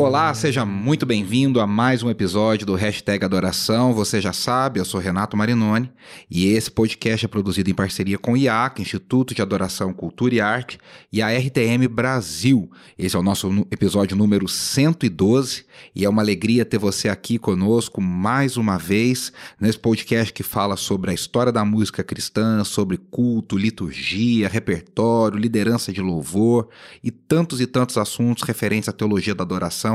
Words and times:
Olá, 0.00 0.32
seja 0.32 0.64
muito 0.64 1.04
bem-vindo 1.04 1.60
a 1.60 1.66
mais 1.66 2.02
um 2.02 2.08
episódio 2.08 2.66
do 2.66 2.74
Hashtag 2.74 3.22
Adoração. 3.22 3.92
Você 3.92 4.18
já 4.18 4.32
sabe, 4.32 4.80
eu 4.80 4.84
sou 4.86 4.98
Renato 4.98 5.36
Marinoni 5.36 5.92
e 6.30 6.46
esse 6.46 6.70
podcast 6.70 7.26
é 7.26 7.28
produzido 7.28 7.68
em 7.68 7.74
parceria 7.74 8.16
com 8.16 8.32
o 8.32 8.36
IAC, 8.36 8.80
Instituto 8.80 9.34
de 9.34 9.42
Adoração, 9.42 9.92
Cultura 9.92 10.34
e 10.34 10.40
Arte, 10.40 10.78
e 11.12 11.20
a 11.20 11.28
RTM 11.28 11.86
Brasil. 11.86 12.70
Esse 12.98 13.14
é 13.14 13.18
o 13.18 13.22
nosso 13.22 13.50
episódio 13.70 14.16
número 14.16 14.48
112 14.48 15.66
e 15.94 16.06
é 16.06 16.08
uma 16.08 16.22
alegria 16.22 16.64
ter 16.64 16.78
você 16.78 17.10
aqui 17.10 17.38
conosco 17.38 18.00
mais 18.00 18.56
uma 18.56 18.78
vez 18.78 19.30
nesse 19.60 19.78
podcast 19.78 20.32
que 20.32 20.42
fala 20.42 20.78
sobre 20.78 21.10
a 21.10 21.14
história 21.14 21.52
da 21.52 21.62
música 21.62 22.02
cristã, 22.02 22.64
sobre 22.64 22.96
culto, 22.96 23.54
liturgia, 23.54 24.48
repertório, 24.48 25.38
liderança 25.38 25.92
de 25.92 26.00
louvor 26.00 26.70
e 27.04 27.10
tantos 27.10 27.60
e 27.60 27.66
tantos 27.66 27.98
assuntos 27.98 28.44
referentes 28.44 28.88
à 28.88 28.92
teologia 28.92 29.34
da 29.34 29.44
adoração 29.44 29.89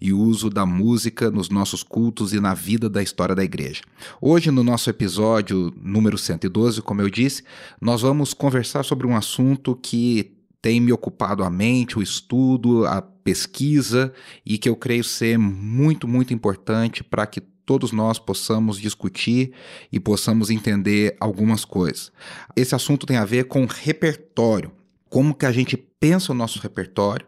e 0.00 0.12
uso 0.12 0.48
da 0.50 0.64
música 0.66 1.30
nos 1.30 1.48
nossos 1.48 1.82
cultos 1.82 2.32
e 2.32 2.40
na 2.40 2.54
vida 2.54 2.88
da 2.88 3.02
história 3.02 3.34
da 3.34 3.44
igreja. 3.44 3.82
Hoje, 4.20 4.50
no 4.50 4.62
nosso 4.62 4.88
episódio 4.90 5.72
número 5.80 6.16
112, 6.16 6.82
como 6.82 7.00
eu 7.00 7.10
disse, 7.10 7.42
nós 7.80 8.02
vamos 8.02 8.34
conversar 8.34 8.84
sobre 8.84 9.06
um 9.06 9.16
assunto 9.16 9.74
que 9.74 10.32
tem 10.62 10.80
me 10.80 10.92
ocupado 10.92 11.42
a 11.42 11.50
mente, 11.50 11.98
o 11.98 12.02
estudo, 12.02 12.86
a 12.86 13.00
pesquisa 13.00 14.12
e 14.44 14.58
que 14.58 14.68
eu 14.68 14.76
creio 14.76 15.02
ser 15.04 15.38
muito, 15.38 16.06
muito 16.06 16.34
importante 16.34 17.02
para 17.02 17.26
que 17.26 17.40
todos 17.40 17.92
nós 17.92 18.18
possamos 18.18 18.78
discutir 18.78 19.52
e 19.92 20.00
possamos 20.00 20.50
entender 20.50 21.16
algumas 21.20 21.64
coisas. 21.64 22.10
Esse 22.56 22.74
assunto 22.74 23.06
tem 23.06 23.16
a 23.16 23.24
ver 23.24 23.44
com 23.44 23.64
repertório. 23.64 24.72
Como 25.10 25.34
que 25.34 25.44
a 25.44 25.52
gente 25.52 25.76
pensa 25.76 26.32
o 26.32 26.34
nosso 26.34 26.58
repertório, 26.60 27.26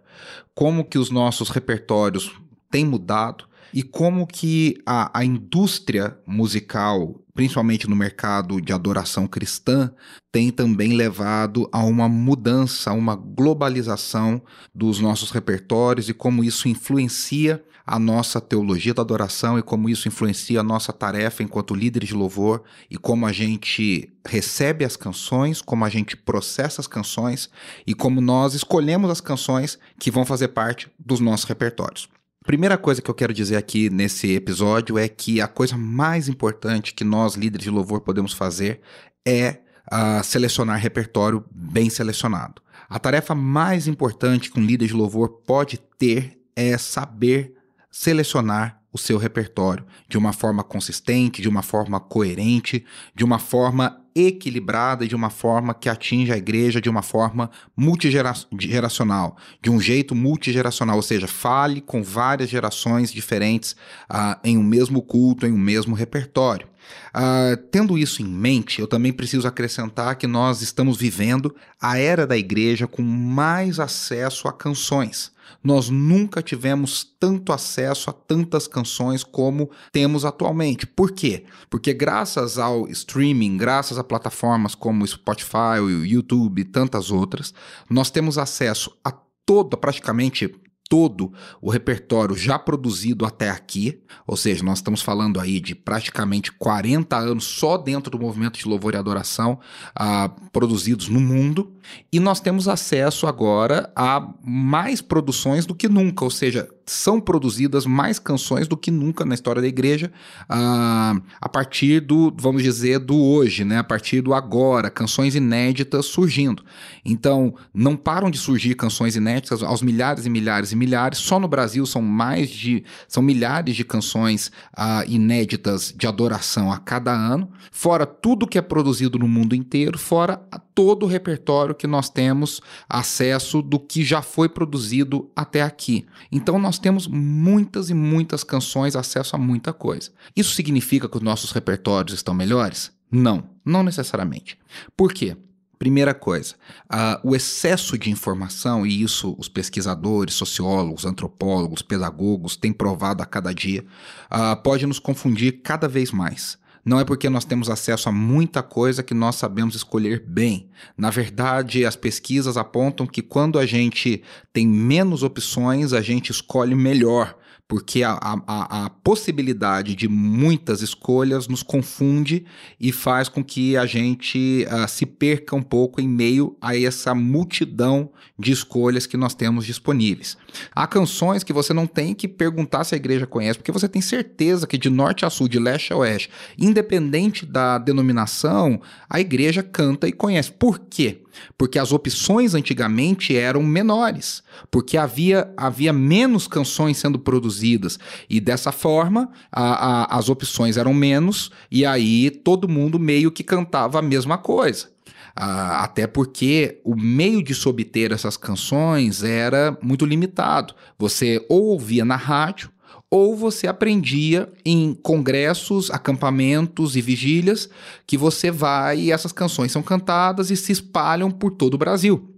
como 0.55 0.85
que 0.85 0.97
os 0.97 1.11
nossos 1.11 1.51
repertórios 1.51 2.33
têm 2.71 2.87
mudado 2.87 3.47
e 3.73 3.83
como 3.83 4.27
que 4.27 4.77
a, 4.85 5.19
a 5.19 5.25
indústria 5.25 6.19
musical, 6.27 7.21
principalmente 7.35 7.89
no 7.89 7.97
mercado 7.97 8.61
de 8.61 8.73
adoração 8.73 9.27
cristã, 9.27 9.93
tem 10.31 10.51
também 10.51 10.95
levado 10.95 11.69
a 11.73 11.83
uma 11.85 12.09
mudança, 12.09 12.91
a 12.91 12.95
uma 12.95 13.17
globalização 13.17 14.43
dos 14.75 15.01
nossos 15.01 15.31
repertórios 15.31 16.09
e 16.09 16.15
como 16.15 16.45
isso 16.45 16.69
influencia 16.69 17.63
a 17.87 17.99
nossa 17.99 18.41
teologia 18.41 18.95
da 18.95 19.03
adoração 19.03 19.59
e 19.59 19.63
como 19.63 19.89
isso 19.89 20.07
influencia 20.07 20.61
a 20.61 20.63
nossa 20.63 20.93
tarefa 20.93 21.43
enquanto 21.43 21.75
líderes 21.75 22.11
de 22.11 22.15
louvor 22.15 22.63
e 22.91 22.97
como 22.97 23.27
a 23.27 23.33
gente 23.33 24.13
recebe 24.27 24.85
as 24.85 24.97
canções, 24.97 25.61
como 25.61 25.85
a 25.85 25.89
gente 25.89 26.17
processa 26.17 26.81
as 26.81 26.87
canções 26.87 27.51
e 27.87 27.95
como 27.95 28.21
nós 28.21 28.55
escolhemos 28.55 29.11
as 29.11 29.21
canções 29.21 29.79
que 29.99 30.11
vão 30.11 30.25
fazer 30.25 30.49
parte 30.49 30.89
dos 30.99 31.21
nossos 31.21 31.45
repertórios. 31.45 32.09
Primeira 32.45 32.77
coisa 32.77 33.01
que 33.01 33.09
eu 33.09 33.15
quero 33.15 33.33
dizer 33.33 33.57
aqui 33.57 33.89
nesse 33.89 34.33
episódio 34.33 34.99
é 34.99 35.09
que 35.09 35.41
a 35.41 35.47
coisa 35.47 35.77
mais 35.77 36.29
importante 36.29 36.93
que 36.93 37.05
nós, 37.05 37.35
líderes 37.37 37.65
de 37.65 37.71
louvor, 37.71 38.01
podemos 38.01 38.33
fazer 38.33 38.81
é 39.25 39.59
uh, 39.93 40.25
selecionar 40.25 40.81
repertório 40.81 41.45
bem 41.53 41.89
selecionado. 41.89 42.61
A 42.89 42.99
tarefa 42.99 43.33
mais 43.33 43.87
importante 43.87 44.51
que 44.51 44.59
um 44.59 44.65
líder 44.65 44.89
de 44.89 44.93
louvor 44.93 45.29
pode 45.47 45.79
ter 45.97 46.37
é 46.57 46.77
saber 46.77 47.55
selecionar 47.91 48.83
o 48.93 48.99
seu 48.99 49.19
repertório 49.19 49.87
de 50.09 50.19
uma 50.19 50.33
forma 50.33 50.65
consistente, 50.65 51.41
de 51.41 51.49
uma 51.49 51.63
forma 51.63 52.01
coerente, 52.01 52.85
de 53.15 53.25
uma 53.25 53.39
forma 53.39 54.02
equilibrada, 54.15 55.07
de 55.07 55.15
uma 55.15 55.31
forma 55.31 55.75
que 55.75 55.89
atinja 55.89 56.35
a 56.35 56.39
igreja 56.39 56.81
de 56.81 56.89
uma 56.89 57.03
forma 57.03 57.51
multigeracional, 57.77 59.37
de 59.61 59.71
um 59.71 59.81
jeito 59.81 60.15
multigeracional, 60.15 60.97
ou 60.97 61.03
seja, 61.03 61.27
fale 61.27 61.81
com 61.81 62.03
várias 62.03 62.49
gerações 62.49 63.13
diferentes 63.13 63.77
uh, 64.11 64.39
em 64.45 64.59
um 64.59 64.63
mesmo 64.63 65.03
culto, 65.03 65.47
em 65.47 65.53
um 65.53 65.59
mesmo 65.59 65.95
repertório. 65.95 66.72
Uh, 67.15 67.57
tendo 67.71 67.99
isso 67.99 68.23
em 68.23 68.27
mente, 68.27 68.81
eu 68.81 68.87
também 68.87 69.13
preciso 69.13 69.47
acrescentar 69.47 70.17
que 70.17 70.27
nós 70.27 70.63
estamos 70.63 70.97
vivendo 70.97 71.55
a 71.81 71.99
era 71.99 72.27
da 72.27 72.37
igreja 72.37 72.87
com 72.87 73.03
mais 73.03 73.79
acesso 73.79 74.49
a 74.49 74.53
canções. 74.53 75.33
Nós 75.63 75.89
nunca 75.89 76.43
tivemos 76.43 77.05
tanto 77.21 77.53
acesso 77.53 78.11
a 78.11 78.13
tantas 78.13 78.67
canções 78.67 79.23
como 79.23 79.71
temos 79.93 80.25
atualmente. 80.25 80.87
Por 80.87 81.13
quê? 81.13 81.45
Porque 81.71 81.93
graças 81.93 82.59
ao 82.59 82.89
streaming, 82.89 83.57
graças 83.57 83.99
a 83.99 84.05
plataformas 84.05 84.75
como 84.75 85.05
o 85.05 85.07
Spotify, 85.07 85.81
o 85.81 86.05
YouTube 86.05 86.63
e 86.63 86.65
tantas 86.65 87.11
outras, 87.11 87.55
nós 87.89 88.11
temos 88.11 88.39
acesso 88.39 88.97
a 89.05 89.13
toda, 89.45 89.77
praticamente 89.77 90.55
todo 90.93 91.33
o 91.59 91.71
repertório 91.71 92.37
já 92.37 92.59
produzido 92.59 93.25
até 93.25 93.49
aqui, 93.49 93.99
ou 94.27 94.37
seja, 94.37 94.63
nós 94.63 94.77
estamos 94.77 95.01
falando 95.01 95.41
aí 95.41 95.59
de 95.59 95.75
praticamente 95.75 96.53
40 96.53 97.17
anos 97.17 97.45
só 97.45 97.79
dentro 97.79 98.11
do 98.11 98.19
movimento 98.19 98.59
de 98.59 98.69
louvor 98.69 98.93
e 98.93 98.99
adoração 98.99 99.59
uh, 99.99 100.51
produzidos 100.51 101.09
no 101.09 101.19
mundo, 101.19 101.73
e 102.13 102.21
nós 102.21 102.41
temos 102.41 102.69
acesso 102.69 103.27
agora 103.27 103.91
a 103.95 104.27
mais 104.45 105.01
produções 105.01 105.67
do 105.67 105.75
que 105.75 105.89
nunca, 105.89 106.25
ou 106.25 106.31
seja, 106.31 106.69
são 106.87 107.21
produzidas 107.21 107.87
mais 107.87 108.19
canções 108.19 108.67
do 108.67 108.77
que 108.77 108.91
nunca 108.91 109.25
na 109.25 109.35
história 109.35 109.63
da 109.63 109.69
igreja, 109.69 110.13
uh, 110.45 111.23
a 111.41 111.49
partir 111.49 112.01
do, 112.01 112.33
vamos 112.37 112.63
dizer, 112.63 112.99
do 112.99 113.17
hoje, 113.17 113.65
né? 113.65 113.79
a 113.79 113.85
partir 113.85 114.21
do 114.21 114.35
agora, 114.35 114.91
canções 114.91 115.35
inéditas 115.35 116.07
surgindo. 116.07 116.63
Então, 117.05 117.55
não 117.73 117.97
param 117.97 118.31
de 118.31 118.39
surgir 118.39 118.75
canções 118.75 119.17
inéditas 119.17 119.63
aos 119.63 119.83
milhares 119.83 120.27
e 120.27 120.31
milhares 120.31 120.73
e 120.73 120.77
milhares, 120.77 121.19
só 121.19 121.39
no 121.39 121.49
Brasil 121.49 121.87
são 121.87 122.03
mais 122.03 122.51
de, 122.51 122.85
são 123.09 123.23
milhares 123.23 123.77
de 123.77 123.85
canções 123.85 124.49
uh, 124.77 125.09
inéditas 125.09 125.95
de 125.97 126.07
adoração 126.07 126.73
a 126.73 126.79
cada 126.79 127.13
ano, 127.13 127.51
fora 127.71 128.05
tudo 128.05 128.47
que 128.47 128.59
é 128.59 128.63
produzido 128.63 129.19
no 129.19 129.29
mundo 129.29 129.55
inteiro, 129.55 129.99
fora 129.99 130.37
todo 130.75 131.05
o 131.05 131.09
repertório 131.09 131.72
que 131.75 131.87
nós 131.87 132.09
temos 132.09 132.61
acesso 132.89 133.63
do 133.63 133.79
que 133.79 134.05
já 134.05 134.23
foi 134.23 134.49
produzido 134.49 135.31
até 135.35 135.63
aqui. 135.63 136.07
Então, 136.31 136.59
nós 136.59 136.79
temos 136.79 137.07
muitas 137.07 137.91
e 137.91 137.95
muitas 137.95 138.45
canções, 138.45 138.97
acesso 138.97 139.37
a 139.37 139.39
muita 139.39 139.73
coisa. 139.73 140.11
Isso 140.37 140.55
significa 140.55 141.09
que 141.09 141.17
os 141.17 141.23
nossos 141.23 141.53
repertórios 141.53 142.15
estão 142.15 142.35
melhores? 142.35 142.93
Não, 143.11 143.45
não 143.65 143.83
necessariamente. 143.83 144.59
Por 144.97 145.13
quê? 145.13 145.37
Primeira 145.79 146.15
coisa, 146.15 146.55
uh, 146.85 147.29
o 147.29 147.35
excesso 147.35 147.99
de 147.99 148.09
informação, 148.09 148.87
e 148.87 149.03
isso 149.03 149.35
os 149.37 149.49
pesquisadores, 149.49 150.35
sociólogos, 150.35 151.05
antropólogos, 151.05 151.83
pedagogos 151.83 152.55
têm 152.55 152.73
provado 152.73 153.21
a 153.21 153.27
cada 153.27 153.53
dia, 153.53 153.85
uh, 154.31 154.57
pode 154.63 154.87
nos 154.87 155.01
confundir 155.01 155.61
cada 155.61 155.89
vez 155.89 156.13
mais. 156.13 156.57
Não 156.85 156.99
é 156.99 157.05
porque 157.05 157.29
nós 157.29 157.45
temos 157.45 157.71
acesso 157.71 158.09
a 158.09 158.13
muita 158.13 158.63
coisa 158.63 159.03
que 159.03 159.15
nós 159.15 159.37
sabemos 159.37 159.77
escolher 159.77 160.25
bem. 160.27 160.69
Na 160.97 161.11
verdade, 161.11 161.87
as 161.87 161.95
pesquisas 161.95 162.57
apontam 162.57 163.07
que 163.07 163.23
quando 163.23 163.59
a 163.59 163.65
gente 163.65 164.23
tem 164.53 164.67
menos 164.67 165.23
opções, 165.23 165.93
a 165.93 166.01
gente 166.01 166.31
escolhe 166.31 166.75
melhor 166.75 167.37
porque 167.73 168.03
a, 168.03 168.19
a, 168.21 168.85
a, 168.85 168.91
possibilidade 168.91 169.95
de 169.95 170.07
muitas 170.07 170.83
escolhas 170.83 171.49
nos 171.49 171.63
confunde 171.63 172.45
e 172.79 172.93
faz 172.93 173.31
com 173.31 173.43
que 173.43 173.79
a 173.79 173.87
gente 173.87 174.67
uh, 174.69 174.87
se 174.87 175.07
perca 175.07 175.57
um 175.57 175.63
pouco 175.63 175.99
em 175.99 176.07
meio 176.07 176.55
a 176.61 176.77
essa 176.77 177.15
multidão 177.15 178.11
de 178.39 178.53
escolhas 178.53 179.07
que 179.07 179.17
nós 179.17 179.35
temos 179.35 179.65
disponíveis. 179.65 180.37
Há 180.75 180.87
canções 180.87 181.43
que 181.43 181.51
você 181.51 181.73
não 181.73 181.87
tem 181.87 182.13
que 182.15 182.29
perguntar 182.29 182.85
se 182.85 182.95
a 182.95 182.99
igreja 182.99 183.27
conhece, 183.27 183.59
porque 183.59 183.73
você 183.73 183.89
tem 183.89 184.03
certeza 184.03 184.67
que 184.67 184.77
de 184.77 184.91
norte 184.91 185.25
a 185.25 185.31
sul, 185.31 185.49
de 185.49 185.59
leste 185.59 185.95
a 185.95 185.97
oeste, 185.97 186.29
independente 186.59 187.47
da 187.47 187.79
denominação, 187.79 188.83
a 189.09 189.19
igreja 189.19 189.63
canta 189.63 190.07
e 190.07 190.13
conhece. 190.13 190.53
Por 190.53 190.79
quê? 190.79 191.22
Porque 191.57 191.79
as 191.79 191.93
opções 191.93 192.55
antigamente 192.55 193.37
eram 193.37 193.63
menores, 193.63 194.43
porque 194.71 194.97
havia, 194.97 195.53
havia 195.57 195.93
menos 195.93 196.47
canções 196.47 196.99
sendo 196.99 197.19
produzidas. 197.19 197.99
E 198.29 198.41
dessa 198.41 198.73
forma, 198.73 199.31
a, 199.51 200.15
a, 200.15 200.19
as 200.19 200.29
opções 200.29 200.77
eram 200.77 200.95
menos, 200.95 201.51
e 201.71 201.85
aí 201.85 202.31
todo 202.31 202.69
mundo 202.69 202.99
meio 202.99 203.31
que 203.31 203.45
cantava 203.45 203.99
a 203.99 204.03
mesma 204.03 204.39
coisa. 204.39 204.91
Ah, 205.35 205.85
até 205.85 206.07
porque 206.07 206.81
o 206.85 206.95
meio 206.95 207.43
de 207.43 207.55
se 207.55 207.67
obter 207.67 208.13
essas 208.13 208.37
canções 208.37 209.23
era 209.23 209.77
muito 209.83 210.05
limitado. 210.05 210.75
Você 210.99 211.45
ou 211.49 211.69
ouvia 211.69 212.05
na 212.05 212.17
rádio, 212.17 212.71
ou 213.13 213.37
você 213.37 213.67
aprendia 213.67 214.51
em 214.65 214.95
congressos, 214.95 215.91
acampamentos 215.91 216.97
e 216.97 217.03
vigílias 217.03 217.69
que 218.07 218.17
você 218.17 218.51
vai 218.51 219.01
e 219.01 219.13
essas 219.13 219.33
canções 219.33 219.71
são 219.71 219.83
cantadas 219.83 220.51
e 220.51 220.57
se 220.57 220.73
espalham 220.73 221.31
por 221.31 221.51
todo 221.51 221.75
o 221.75 221.79
Brasil. 221.79 222.32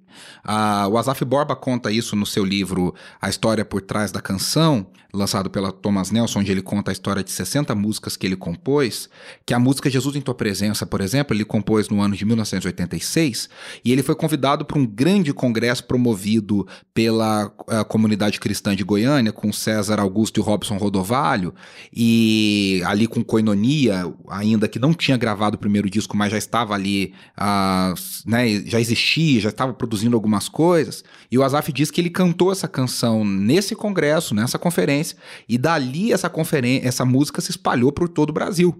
Uh, 0.45 0.89
o 0.91 0.99
Asaf 0.99 1.25
Borba 1.25 1.57
conta 1.57 1.91
isso 1.91 2.17
no 2.17 2.27
seu 2.27 2.45
livro 2.45 2.95
A 3.21 3.29
História 3.29 3.65
por 3.65 3.81
Trás 3.81 4.13
da 4.13 4.21
Canção, 4.21 4.87
lançado 5.15 5.49
pela 5.49 5.73
Thomas 5.73 6.11
Nelson, 6.11 6.41
onde 6.41 6.51
ele 6.51 6.61
conta 6.61 6.91
a 6.91 6.93
história 6.93 7.23
de 7.23 7.31
60 7.31 7.75
músicas 7.75 8.17
que 8.17 8.27
ele 8.27 8.37
compôs, 8.37 9.09
que 9.47 9.55
a 9.55 9.59
música 9.59 9.89
Jesus 9.89 10.17
em 10.17 10.21
Tua 10.21 10.35
Presença, 10.35 10.85
por 10.85 11.01
exemplo, 11.01 11.35
ele 11.35 11.45
compôs 11.45 11.89
no 11.89 12.03
ano 12.03 12.17
de 12.17 12.25
1986, 12.25 13.49
e 13.85 13.93
ele 13.93 14.03
foi 14.03 14.15
convidado 14.15 14.65
para 14.65 14.79
um 14.79 14.85
grande 14.85 15.33
congresso 15.33 15.85
promovido 15.85 16.67
pela 16.93 17.47
uh, 17.47 17.85
comunidade 17.87 18.41
cristã 18.41 18.75
de 18.75 18.83
Goiânia, 18.83 19.33
com 19.33 19.53
César 19.53 20.01
Augusto 20.01 20.41
e 20.41 20.43
Robson 20.43 20.77
Rodovalho, 20.77 21.55
e 21.93 22.83
ali 22.87 23.07
com 23.07 23.23
Coinonia, 23.23 24.13
ainda 24.29 24.67
que 24.67 24.79
não 24.79 24.93
tinha 24.93 25.17
gravado 25.17 25.57
o 25.57 25.59
primeiro 25.59 25.89
disco, 25.89 26.17
mas 26.17 26.33
já 26.33 26.39
estava 26.39 26.75
ali, 26.75 27.15
uh, 27.39 27.95
né, 28.27 28.63
já 28.67 28.81
existia, 28.81 29.41
já 29.41 29.51
estava 29.51 29.73
produzindo 29.73 30.04
algumas 30.12 30.49
coisas, 30.49 31.03
e 31.31 31.39
o 31.39 31.43
Azaf 31.43 31.73
diz 31.73 31.91
que 31.91 32.01
ele 32.01 32.11
cantou 32.11 32.53
essa 32.53 32.69
canção 32.69 33.25
nesse 33.25 33.75
congresso, 33.75 34.35
nessa 34.35 34.59
conferência, 34.59 35.17
e 35.49 35.56
dali 35.56 36.12
essa 36.12 36.29
conferência, 36.29 36.87
essa 36.87 37.05
música 37.05 37.41
se 37.41 37.51
espalhou 37.51 37.91
por 37.91 38.09
todo 38.09 38.31
o 38.31 38.33
Brasil. 38.33 38.71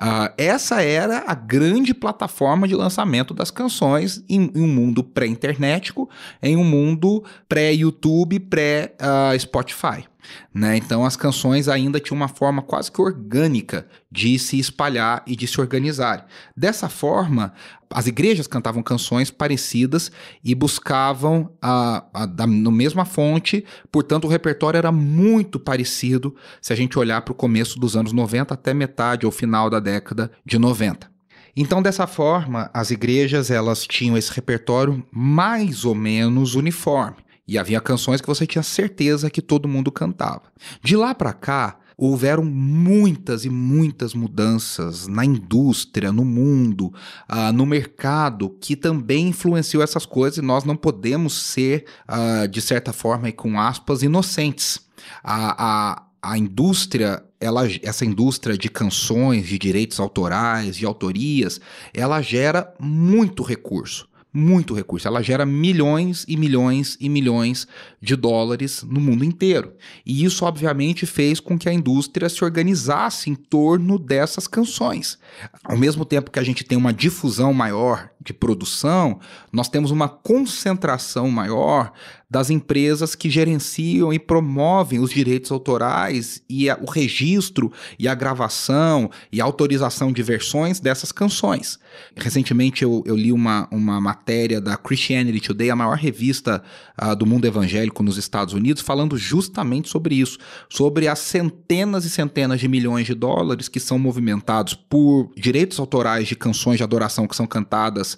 Uh, 0.00 0.32
essa 0.36 0.82
era 0.82 1.24
a 1.26 1.34
grande 1.34 1.92
plataforma 1.92 2.68
de 2.68 2.74
lançamento 2.74 3.34
das 3.34 3.50
canções 3.50 4.22
em, 4.28 4.50
em 4.54 4.60
um 4.60 4.68
mundo 4.68 5.02
pré-internetico, 5.02 6.08
em 6.42 6.56
um 6.56 6.64
mundo 6.64 7.24
pré-YouTube, 7.48 8.38
pré-Spotify. 8.40 10.00
Uh, 10.00 10.17
né? 10.52 10.76
Então 10.76 11.04
as 11.04 11.16
canções 11.16 11.68
ainda 11.68 12.00
tinham 12.00 12.16
uma 12.16 12.28
forma 12.28 12.62
quase 12.62 12.90
que 12.90 13.00
orgânica 13.00 13.86
de 14.10 14.38
se 14.38 14.58
espalhar 14.58 15.22
e 15.26 15.36
de 15.36 15.46
se 15.46 15.60
organizar. 15.60 16.26
Dessa 16.56 16.88
forma, 16.88 17.52
as 17.90 18.06
igrejas 18.06 18.46
cantavam 18.46 18.82
canções 18.82 19.30
parecidas 19.30 20.10
e 20.44 20.54
buscavam 20.54 21.50
a, 21.60 22.04
a, 22.12 22.22
a, 22.24 22.46
no 22.46 22.70
mesma 22.70 23.04
fonte, 23.04 23.64
portanto 23.90 24.24
o 24.24 24.28
repertório 24.28 24.78
era 24.78 24.92
muito 24.92 25.58
parecido 25.58 26.34
se 26.60 26.72
a 26.72 26.76
gente 26.76 26.98
olhar 26.98 27.22
para 27.22 27.32
o 27.32 27.36
começo 27.36 27.78
dos 27.78 27.96
anos 27.96 28.12
90 28.12 28.54
até 28.54 28.74
metade 28.74 29.26
ou 29.26 29.32
final 29.32 29.70
da 29.70 29.80
década 29.80 30.30
de 30.44 30.58
90. 30.58 31.18
Então, 31.60 31.82
dessa 31.82 32.06
forma, 32.06 32.70
as 32.72 32.92
igrejas 32.92 33.50
elas 33.50 33.84
tinham 33.84 34.16
esse 34.16 34.32
repertório 34.32 35.04
mais 35.10 35.84
ou 35.84 35.92
menos 35.92 36.54
uniforme. 36.54 37.16
E 37.48 37.56
havia 37.56 37.80
canções 37.80 38.20
que 38.20 38.26
você 38.26 38.46
tinha 38.46 38.62
certeza 38.62 39.30
que 39.30 39.40
todo 39.40 39.66
mundo 39.66 39.90
cantava. 39.90 40.42
De 40.82 40.94
lá 40.94 41.14
para 41.14 41.32
cá, 41.32 41.78
houveram 41.96 42.44
muitas 42.44 43.46
e 43.46 43.50
muitas 43.50 44.12
mudanças 44.12 45.08
na 45.08 45.24
indústria, 45.24 46.12
no 46.12 46.24
mundo, 46.26 46.92
uh, 47.28 47.52
no 47.52 47.64
mercado, 47.64 48.50
que 48.60 48.76
também 48.76 49.28
influenciou 49.28 49.82
essas 49.82 50.04
coisas 50.04 50.38
e 50.38 50.42
nós 50.42 50.62
não 50.62 50.76
podemos 50.76 51.32
ser, 51.32 51.86
uh, 52.08 52.46
de 52.46 52.60
certa 52.60 52.92
forma, 52.92 53.32
com 53.32 53.58
aspas, 53.58 54.02
inocentes. 54.02 54.86
A, 55.24 55.64
a, 55.64 56.02
a 56.22 56.38
indústria, 56.38 57.24
ela, 57.40 57.62
essa 57.82 58.04
indústria 58.04 58.58
de 58.58 58.68
canções, 58.68 59.46
de 59.46 59.58
direitos 59.58 59.98
autorais, 59.98 60.76
de 60.76 60.84
autorias, 60.84 61.60
ela 61.94 62.20
gera 62.20 62.72
muito 62.78 63.42
recurso 63.42 64.06
muito 64.32 64.74
recurso. 64.74 65.08
Ela 65.08 65.22
gera 65.22 65.46
milhões 65.46 66.24
e 66.28 66.36
milhões 66.36 66.96
e 67.00 67.08
milhões 67.08 67.66
de 68.00 68.14
dólares 68.14 68.82
no 68.82 69.00
mundo 69.00 69.24
inteiro. 69.24 69.72
E 70.04 70.24
isso, 70.24 70.44
obviamente, 70.44 71.06
fez 71.06 71.40
com 71.40 71.58
que 71.58 71.68
a 71.68 71.72
indústria 71.72 72.28
se 72.28 72.44
organizasse 72.44 73.30
em 73.30 73.34
torno 73.34 73.98
dessas 73.98 74.46
canções. 74.46 75.18
Ao 75.64 75.76
mesmo 75.76 76.04
tempo 76.04 76.30
que 76.30 76.38
a 76.38 76.44
gente 76.44 76.64
tem 76.64 76.76
uma 76.76 76.92
difusão 76.92 77.52
maior 77.52 78.10
de 78.28 78.34
produção, 78.34 79.18
nós 79.50 79.68
temos 79.68 79.90
uma 79.90 80.08
concentração 80.08 81.30
maior 81.30 81.92
das 82.30 82.50
empresas 82.50 83.14
que 83.14 83.30
gerenciam 83.30 84.12
e 84.12 84.18
promovem 84.18 85.00
os 85.00 85.10
direitos 85.10 85.50
autorais 85.50 86.42
e 86.48 86.68
a, 86.68 86.78
o 86.78 86.90
registro 86.90 87.72
e 87.98 88.06
a 88.06 88.14
gravação 88.14 89.10
e 89.32 89.40
autorização 89.40 90.12
de 90.12 90.22
versões 90.22 90.78
dessas 90.78 91.10
canções. 91.10 91.78
Recentemente 92.14 92.82
eu, 92.82 93.02
eu 93.06 93.16
li 93.16 93.32
uma, 93.32 93.66
uma 93.72 93.98
matéria 93.98 94.60
da 94.60 94.76
Christianity 94.76 95.40
Today, 95.40 95.70
a 95.70 95.76
maior 95.76 95.96
revista 95.96 96.62
uh, 97.00 97.16
do 97.16 97.24
mundo 97.24 97.46
evangélico 97.46 98.02
nos 98.02 98.18
Estados 98.18 98.52
Unidos, 98.52 98.82
falando 98.82 99.16
justamente 99.16 99.88
sobre 99.88 100.16
isso, 100.16 100.38
sobre 100.68 101.08
as 101.08 101.20
centenas 101.20 102.04
e 102.04 102.10
centenas 102.10 102.60
de 102.60 102.68
milhões 102.68 103.06
de 103.06 103.14
dólares 103.14 103.68
que 103.68 103.80
são 103.80 103.98
movimentados 103.98 104.74
por 104.74 105.30
direitos 105.34 105.80
autorais 105.80 106.28
de 106.28 106.36
canções 106.36 106.76
de 106.76 106.82
adoração 106.82 107.26
que 107.26 107.34
são 107.34 107.46
cantadas 107.46 108.17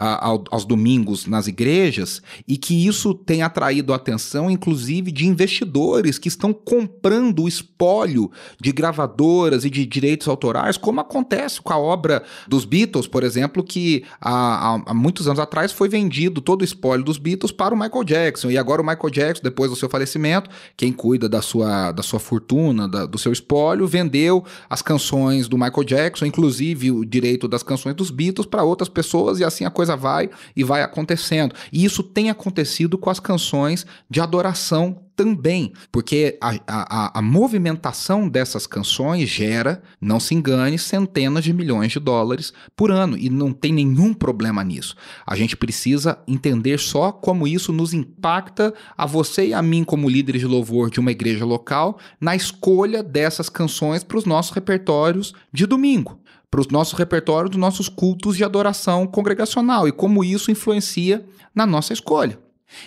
aos 0.00 0.64
domingos 0.64 1.26
nas 1.26 1.46
igrejas 1.46 2.22
e 2.48 2.56
que 2.56 2.86
isso 2.86 3.12
tem 3.12 3.42
atraído 3.42 3.92
a 3.92 3.96
atenção, 3.96 4.50
inclusive, 4.50 5.12
de 5.12 5.26
investidores 5.26 6.18
que 6.18 6.28
estão 6.28 6.54
comprando 6.54 7.42
o 7.42 7.48
espólio 7.48 8.30
de 8.58 8.72
gravadoras 8.72 9.64
e 9.66 9.70
de 9.70 9.84
direitos 9.84 10.26
autorais, 10.26 10.78
como 10.78 11.00
acontece 11.00 11.60
com 11.60 11.72
a 11.72 11.78
obra 11.78 12.22
dos 12.48 12.64
Beatles, 12.64 13.06
por 13.06 13.22
exemplo, 13.22 13.62
que 13.62 14.02
há, 14.18 14.74
há, 14.74 14.82
há 14.86 14.94
muitos 14.94 15.26
anos 15.26 15.38
atrás 15.38 15.70
foi 15.70 15.88
vendido 15.88 16.40
todo 16.40 16.62
o 16.62 16.64
espólio 16.64 17.04
dos 17.04 17.18
Beatles 17.18 17.52
para 17.52 17.74
o 17.74 17.78
Michael 17.78 18.04
Jackson. 18.04 18.50
E 18.50 18.56
agora 18.56 18.80
o 18.80 18.86
Michael 18.86 19.10
Jackson, 19.10 19.42
depois 19.42 19.70
do 19.70 19.76
seu 19.76 19.90
falecimento, 19.90 20.48
quem 20.76 20.92
cuida 20.92 21.28
da 21.28 21.42
sua, 21.42 21.92
da 21.92 22.02
sua 22.02 22.18
fortuna, 22.18 22.88
da, 22.88 23.04
do 23.04 23.18
seu 23.18 23.32
espólio, 23.32 23.86
vendeu 23.86 24.42
as 24.68 24.80
canções 24.80 25.46
do 25.46 25.58
Michael 25.58 25.84
Jackson, 25.84 26.24
inclusive 26.24 26.90
o 26.90 27.04
direito 27.04 27.46
das 27.46 27.62
canções 27.62 27.94
dos 27.94 28.10
Beatles, 28.10 28.46
para 28.46 28.64
outras 28.64 28.88
pessoas, 28.88 29.40
e 29.40 29.44
assim 29.44 29.64
a 29.64 29.70
coisa 29.70 29.89
coisa 29.90 29.96
vai 29.96 30.30
e 30.54 30.62
vai 30.62 30.82
acontecendo. 30.82 31.54
E 31.72 31.84
isso 31.84 32.02
tem 32.02 32.30
acontecido 32.30 32.96
com 32.98 33.10
as 33.10 33.20
canções 33.20 33.86
de 34.08 34.20
adoração 34.20 35.00
também, 35.20 35.74
porque 35.92 36.38
a, 36.40 36.54
a, 36.66 37.18
a, 37.18 37.20
movimentação 37.20 38.26
dessas 38.26 38.66
canções 38.66 39.28
gera, 39.28 39.82
não 40.00 40.18
se 40.18 40.34
engane, 40.34 40.78
centenas 40.78 41.44
de 41.44 41.52
milhões 41.52 41.92
de 41.92 42.00
dólares 42.00 42.54
por 42.74 42.90
ano 42.90 43.18
e 43.18 43.28
não 43.28 43.52
tem 43.52 43.70
nenhum 43.70 44.14
problema 44.14 44.64
nisso. 44.64 44.96
A 45.26 45.36
gente 45.36 45.58
precisa 45.58 46.18
entender 46.26 46.80
só 46.80 47.12
como 47.12 47.46
isso 47.46 47.70
nos 47.70 47.92
impacta 47.92 48.72
a 48.96 49.04
você 49.04 49.48
e 49.48 49.52
a 49.52 49.60
mim, 49.60 49.84
como 49.84 50.08
líderes 50.08 50.40
de 50.40 50.46
louvor 50.46 50.88
de 50.88 51.00
uma 51.00 51.10
igreja 51.10 51.44
local, 51.44 51.98
na 52.18 52.34
escolha 52.34 53.02
dessas 53.02 53.50
canções 53.50 54.02
para 54.02 54.16
os 54.16 54.24
nossos 54.24 54.52
repertórios 54.52 55.34
de 55.52 55.66
domingo 55.66 56.18
para 56.50 56.62
o 56.62 56.66
nosso 56.72 56.96
repertório 56.96 57.48
dos 57.48 57.60
nossos 57.60 57.88
cultos 57.88 58.36
de 58.36 58.42
adoração 58.42 59.06
congregacional 59.06 59.86
e 59.86 59.92
como 59.92 60.24
isso 60.24 60.50
influencia 60.50 61.24
na 61.54 61.64
nossa 61.64 61.92
escolha. 61.92 62.36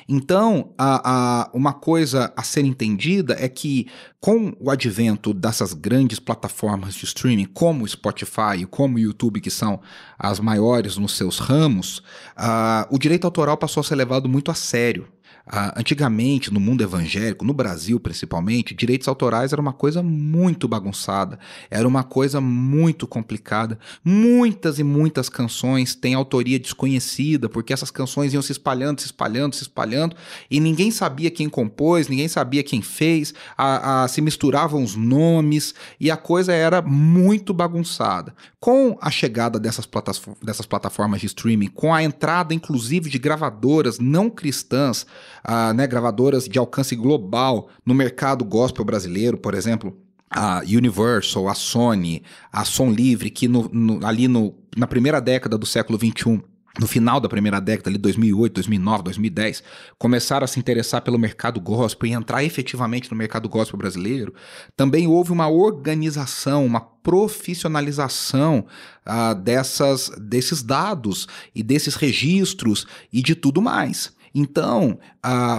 Então, 0.07 0.73
a, 0.77 1.11
a, 1.43 1.49
uma 1.53 1.73
coisa 1.73 2.31
a 2.35 2.43
ser 2.43 2.65
entendida 2.65 3.35
é 3.39 3.47
que, 3.47 3.87
com 4.19 4.55
o 4.59 4.69
advento 4.69 5.33
dessas 5.33 5.73
grandes 5.73 6.19
plataformas 6.19 6.93
de 6.93 7.05
streaming, 7.05 7.45
como 7.45 7.83
o 7.83 7.87
Spotify 7.87 8.57
e 8.59 8.65
como 8.65 8.95
o 8.95 8.99
YouTube, 8.99 9.41
que 9.41 9.51
são 9.51 9.81
as 10.17 10.39
maiores 10.39 10.97
nos 10.97 11.17
seus 11.17 11.39
ramos, 11.39 11.99
uh, 12.37 12.87
o 12.89 12.97
direito 12.97 13.25
autoral 13.25 13.57
passou 13.57 13.81
a 13.81 13.83
ser 13.83 13.95
levado 13.95 14.29
muito 14.29 14.51
a 14.51 14.53
sério. 14.53 15.07
Ah, 15.45 15.73
antigamente, 15.75 16.53
no 16.53 16.59
mundo 16.59 16.83
evangélico, 16.83 17.43
no 17.43 17.53
Brasil 17.53 17.99
principalmente, 17.99 18.73
direitos 18.73 19.09
autorais 19.09 19.51
era 19.51 19.61
uma 19.61 19.73
coisa 19.73 20.01
muito 20.01 20.69
bagunçada, 20.69 21.37
era 21.69 21.85
uma 21.85 22.01
coisa 22.01 22.39
muito 22.39 23.05
complicada. 23.05 23.77
Muitas 24.05 24.79
e 24.79 24.85
muitas 24.85 25.27
canções 25.27 25.95
têm 25.95 26.13
autoria 26.13 26.57
desconhecida, 26.57 27.49
porque 27.49 27.73
essas 27.73 27.91
canções 27.91 28.33
iam 28.33 28.41
se 28.41 28.53
espalhando, 28.53 29.01
se 29.01 29.07
espalhando, 29.07 29.53
se 29.53 29.63
espalhando, 29.63 30.15
e 30.49 30.61
ninguém 30.61 30.91
sabia 30.91 31.29
quem 31.29 31.49
compôs, 31.49 32.07
ninguém 32.07 32.29
sabia 32.29 32.63
quem 32.63 32.81
fez, 32.81 33.33
a, 33.57 34.03
a, 34.03 34.07
se 34.07 34.21
misturavam 34.21 34.81
os 34.81 34.95
nomes, 34.95 35.75
e 35.99 36.09
a 36.09 36.15
coisa 36.15 36.53
era 36.53 36.81
muito 36.81 37.53
bagunçada. 37.53 38.33
Com 38.61 38.97
a 39.01 39.11
chegada 39.11 39.59
dessas, 39.59 39.87
dessas 40.41 40.65
plataformas 40.65 41.19
de 41.19 41.27
streaming, 41.27 41.67
com 41.67 41.93
a 41.93 42.01
entrada 42.01 42.53
inclusive 42.53 43.09
de 43.09 43.19
gravadoras 43.19 43.99
não 43.99 44.29
cristãs, 44.29 45.05
né, 45.75 45.87
gravadoras 45.87 46.47
de 46.47 46.57
alcance 46.57 46.95
global 46.95 47.69
no 47.85 47.93
mercado 47.93 48.45
gospel 48.45 48.85
brasileiro, 48.85 49.37
por 49.37 49.53
exemplo, 49.53 49.97
a 50.29 50.61
Universal, 50.61 51.47
a 51.47 51.53
Sony, 51.53 52.23
a 52.51 52.65
Som 52.65 52.91
Livre, 52.91 53.29
que 53.29 53.47
no, 53.47 53.69
no, 53.71 54.05
ali 54.05 54.27
no, 54.27 54.55
na 54.75 54.87
primeira 54.87 55.19
década 55.19 55.57
do 55.57 55.65
século 55.65 55.99
XXI 55.99 56.41
no 56.79 56.87
final 56.87 57.19
da 57.19 57.29
primeira 57.29 57.61
década, 57.61 57.89
ali 57.89 57.99
2008, 57.99 58.53
2009, 58.53 59.03
2010, 59.03 59.63
começaram 59.99 60.43
a 60.43 60.47
se 60.47 60.59
interessar 60.59 61.01
pelo 61.01 61.19
mercado 61.19 61.61
gospel 61.61 62.09
e 62.09 62.13
entrar 62.13 62.43
efetivamente 62.43 63.11
no 63.11 63.17
mercado 63.17 63.47
gospel 63.47 63.77
brasileiro, 63.77 64.33
também 64.75 65.05
houve 65.05 65.31
uma 65.31 65.47
organização, 65.47 66.65
uma 66.65 66.81
profissionalização 66.81 68.65
uh, 69.05 69.35
dessas, 69.35 70.09
desses 70.19 70.63
dados 70.63 71.27
e 71.53 71.61
desses 71.61 71.93
registros 71.93 72.87
e 73.11 73.21
de 73.21 73.35
tudo 73.35 73.61
mais. 73.61 74.11
Então, 74.33 74.97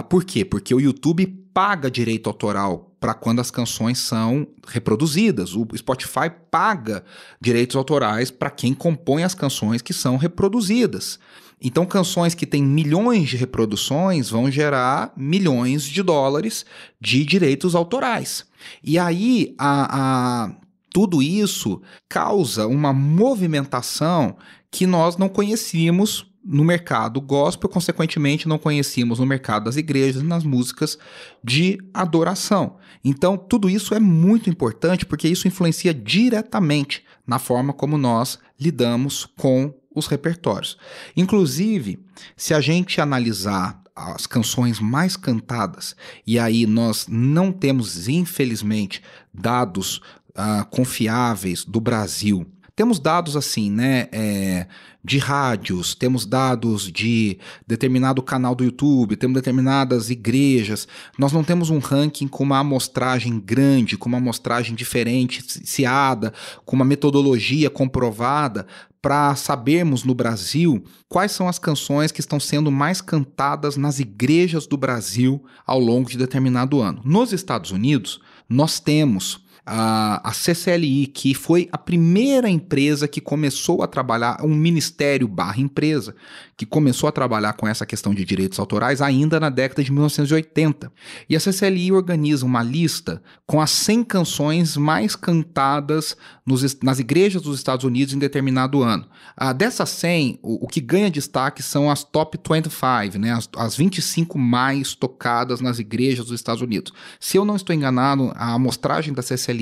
por 0.09 0.23
quê? 0.25 0.43
Porque 0.43 0.73
o 0.73 0.79
YouTube 0.79 1.25
paga 1.53 1.89
direito 1.89 2.27
autoral 2.27 2.91
para 2.99 3.13
quando 3.13 3.39
as 3.39 3.49
canções 3.49 3.99
são 3.99 4.47
reproduzidas. 4.67 5.55
O 5.55 5.65
Spotify 5.77 6.29
paga 6.51 7.03
direitos 7.39 7.75
autorais 7.75 8.29
para 8.29 8.49
quem 8.49 8.73
compõe 8.73 9.23
as 9.23 9.33
canções 9.33 9.81
que 9.81 9.93
são 9.93 10.17
reproduzidas. 10.17 11.19
Então, 11.61 11.85
canções 11.85 12.35
que 12.35 12.45
têm 12.45 12.61
milhões 12.61 13.29
de 13.29 13.37
reproduções 13.37 14.29
vão 14.29 14.51
gerar 14.51 15.13
milhões 15.15 15.83
de 15.83 16.03
dólares 16.03 16.65
de 16.99 17.23
direitos 17.23 17.75
autorais. 17.75 18.45
E 18.83 18.99
aí, 18.99 19.55
a, 19.57 20.45
a, 20.45 20.55
tudo 20.91 21.21
isso 21.21 21.81
causa 22.09 22.67
uma 22.67 22.91
movimentação 22.91 24.35
que 24.69 24.85
nós 24.85 25.15
não 25.15 25.29
conhecíamos 25.29 26.29
no 26.45 26.63
mercado 26.63 27.19
gospel, 27.19 27.67
consequentemente 27.67 28.47
não 28.47 28.59
conhecíamos 28.59 29.17
no 29.17 29.25
mercado 29.25 29.65
das 29.65 29.77
igrejas 29.77 30.21
nas 30.21 30.43
músicas 30.43 30.97
de 31.43 31.79
adoração. 31.91 32.77
Então, 33.03 33.35
tudo 33.35 33.67
isso 33.67 33.95
é 33.95 33.99
muito 33.99 34.49
importante 34.49 35.05
porque 35.05 35.27
isso 35.27 35.47
influencia 35.47 35.93
diretamente 35.93 37.03
na 37.25 37.39
forma 37.39 37.73
como 37.73 37.97
nós 37.97 38.37
lidamos 38.59 39.25
com 39.37 39.73
os 39.93 40.05
repertórios. 40.05 40.77
Inclusive, 41.17 41.99
se 42.37 42.53
a 42.53 42.61
gente 42.61 43.01
analisar 43.01 43.81
as 43.95 44.27
canções 44.27 44.79
mais 44.79 45.15
cantadas, 45.15 45.95
e 46.27 46.37
aí 46.37 46.67
nós 46.67 47.07
não 47.09 47.51
temos, 47.51 48.09
infelizmente, 48.09 49.01
dados 49.33 50.01
uh, 50.31 50.65
confiáveis 50.69 51.63
do 51.63 51.79
Brasil 51.79 52.45
temos 52.75 52.99
dados 52.99 53.37
assim, 53.37 53.71
né? 53.71 54.09
É, 54.11 54.67
de 55.03 55.19
rádios, 55.19 55.93
temos 55.93 56.25
dados 56.25 56.91
de 56.91 57.37
determinado 57.67 58.23
canal 58.23 58.55
do 58.55 58.63
YouTube, 58.63 59.15
temos 59.15 59.35
determinadas 59.35 60.09
igrejas. 60.09 60.87
Nós 61.17 61.31
não 61.31 61.43
temos 61.43 61.69
um 61.69 61.77
ranking 61.77 62.27
com 62.27 62.43
uma 62.43 62.59
amostragem 62.59 63.39
grande, 63.39 63.97
com 63.97 64.09
uma 64.09 64.17
amostragem 64.17 64.75
diferenciada, 64.75 66.33
com 66.65 66.75
uma 66.75 66.83
metodologia 66.83 67.69
comprovada 67.69 68.65
para 68.99 69.35
sabermos 69.35 70.03
no 70.03 70.15
Brasil 70.15 70.83
quais 71.07 71.31
são 71.31 71.47
as 71.47 71.59
canções 71.59 72.11
que 72.11 72.19
estão 72.19 72.39
sendo 72.39 72.71
mais 72.71 72.99
cantadas 72.99 73.77
nas 73.77 73.99
igrejas 73.99 74.65
do 74.65 74.75
Brasil 74.75 75.45
ao 75.67 75.79
longo 75.79 76.09
de 76.09 76.17
determinado 76.17 76.81
ano. 76.81 77.01
Nos 77.05 77.31
Estados 77.31 77.69
Unidos, 77.69 78.19
nós 78.49 78.79
temos 78.79 79.44
a, 79.65 80.29
a 80.29 80.31
CCLI, 80.31 81.07
que 81.07 81.33
foi 81.33 81.67
a 81.71 81.77
primeira 81.77 82.47
empresa 82.47 83.07
que 83.07 83.19
começou 83.19 83.81
a 83.81 83.87
trabalhar, 83.87 84.37
um 84.43 84.53
ministério 84.53 85.27
barra 85.27 85.59
empresa, 85.59 86.15
que 86.55 86.65
começou 86.65 87.09
a 87.09 87.11
trabalhar 87.11 87.53
com 87.53 87.67
essa 87.67 87.85
questão 87.85 88.13
de 88.13 88.23
direitos 88.23 88.59
autorais 88.59 89.01
ainda 89.01 89.39
na 89.39 89.49
década 89.49 89.83
de 89.83 89.91
1980. 89.91 90.91
E 91.27 91.35
a 91.35 91.39
CCLI 91.39 91.91
organiza 91.91 92.45
uma 92.45 92.61
lista 92.61 93.21
com 93.47 93.59
as 93.59 93.71
100 93.71 94.03
canções 94.03 94.77
mais 94.77 95.15
cantadas 95.15 96.15
nos, 96.45 96.79
nas 96.81 96.99
igrejas 96.99 97.41
dos 97.41 97.57
Estados 97.57 97.83
Unidos 97.83 98.13
em 98.13 98.19
determinado 98.19 98.83
ano. 98.83 99.05
Ah, 99.35 99.51
dessas 99.51 99.89
100, 99.89 100.39
o, 100.43 100.65
o, 100.65 100.67
que 100.67 100.79
ganha 100.79 101.09
destaque 101.09 101.63
são 101.63 101.89
as 101.89 102.03
top 102.03 102.37
25, 102.37 103.17
né, 103.17 103.31
as, 103.31 103.49
as 103.57 103.75
25 103.75 104.37
mais 104.37 104.93
tocadas 104.93 105.59
nas 105.59 105.79
igrejas 105.79 106.25
dos 106.25 106.35
Estados 106.35 106.61
Unidos. 106.61 106.93
Se 107.19 107.37
eu 107.37 107.43
não 107.43 107.55
estou 107.55 107.75
enganado, 107.75 108.31
a 108.35 108.53
amostragem 108.53 109.13
da 109.13 109.23
CCLI 109.23 109.54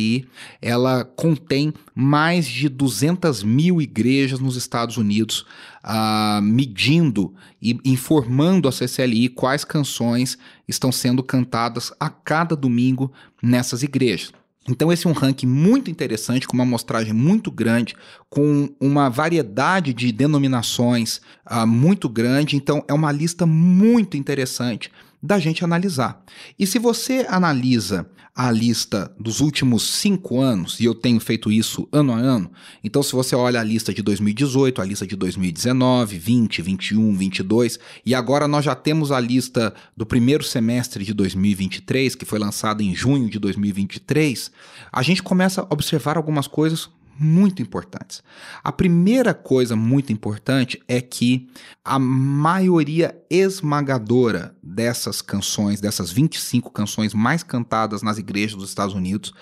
ela 0.62 1.04
contém 1.04 1.74
mais 1.94 2.46
de 2.46 2.68
200 2.70 3.44
mil 3.44 3.82
igrejas 3.82 4.40
nos 4.40 4.56
Estados 4.56 4.98
Unidos 4.98 5.46
uh, 5.84 6.42
medindo 6.42 7.34
e 7.62 7.80
informando 7.86 8.68
a 8.68 8.72
CCLI 8.72 9.30
quais 9.30 9.64
canções 9.64 10.38
estão 10.68 10.92
sendo 10.92 11.24
cantadas 11.24 11.92
a 12.00 12.10
cada 12.10 12.56
domingo 12.56 13.12
nessas 13.42 13.84
igrejas. 13.84 14.32
Então, 14.68 14.94
esse 14.94 15.06
é 15.06 15.10
um 15.10 15.14
ranking 15.14 15.46
muito 15.46 15.92
interessante, 15.92 16.48
com 16.48 16.54
uma 16.54 16.64
amostragem 16.64 17.12
muito 17.12 17.52
grande, 17.52 17.96
com 18.30 18.70
uma 18.80 19.10
variedade 19.10 19.94
de 19.94 20.10
denominações 20.12 21.20
uh, 21.52 21.68
muito 21.68 22.08
grande. 22.08 22.56
Então, 22.56 22.84
é 22.88 22.94
uma 22.94 23.12
lista 23.12 23.46
muito 23.46 24.16
interessante 24.16 24.90
da 25.24 25.40
gente 25.40 25.64
analisar. 25.64 26.22
E 26.60 26.68
se 26.68 26.78
você 26.78 27.26
analisa 27.30 28.06
a 28.36 28.52
lista 28.52 29.16
dos 29.18 29.40
últimos 29.40 29.84
cinco 29.84 30.42
anos, 30.42 30.80
e 30.80 30.86
eu 30.86 30.94
tenho 30.94 31.20
feito 31.20 31.50
isso 31.50 31.88
ano 31.92 32.12
a 32.12 32.18
ano, 32.18 32.52
então 32.84 33.02
se 33.02 33.14
você 33.14 33.36
olha 33.36 33.62
a 33.62 33.64
lista 33.64 33.94
de 33.94 34.02
2018, 34.02 34.82
a 34.82 34.86
lista 34.86 35.08
de 35.08 35.16
2019, 35.16 36.18
20, 36.18 36.62
21, 36.62 37.16
22, 37.16 37.80
e 38.06 38.14
agora 38.14 38.48
nós 38.48 38.66
já 38.66 38.76
temos 38.76 39.12
a 39.12 39.20
lista 39.20 39.74
do 39.96 40.06
primeiro 40.06 40.44
semestre 40.44 41.06
de 41.06 41.14
2023, 41.14 42.16
que 42.16 42.26
foi 42.26 42.40
lançada 42.40 42.84
em 42.84 42.94
junho 42.94 43.30
de 43.30 43.40
2023, 43.40 44.52
a 44.92 45.02
gente 45.02 45.24
começa 45.24 45.62
a 45.62 45.68
observar 45.70 46.18
algumas 46.18 46.48
coisas 46.48 46.90
muito 47.20 47.62
importantes. 47.62 48.24
A 48.64 48.72
primeira 48.72 49.34
coisa 49.34 49.76
muito 49.76 50.12
importante 50.12 50.82
é 50.88 51.02
que 51.02 51.48
a 51.84 52.00
maioria 52.00 53.16
esmagadora 53.30 54.56
dessas 54.62 55.22
canções, 55.22 55.80
dessas 55.80 56.12
25 56.12 56.72
canções 56.72 57.14
mais 57.14 57.44
cantadas 57.44 58.02
nas 58.02 58.18
igrejas 58.18 58.58
dos 58.58 58.70
Estados 58.70 58.96
Unidos, 58.96 59.34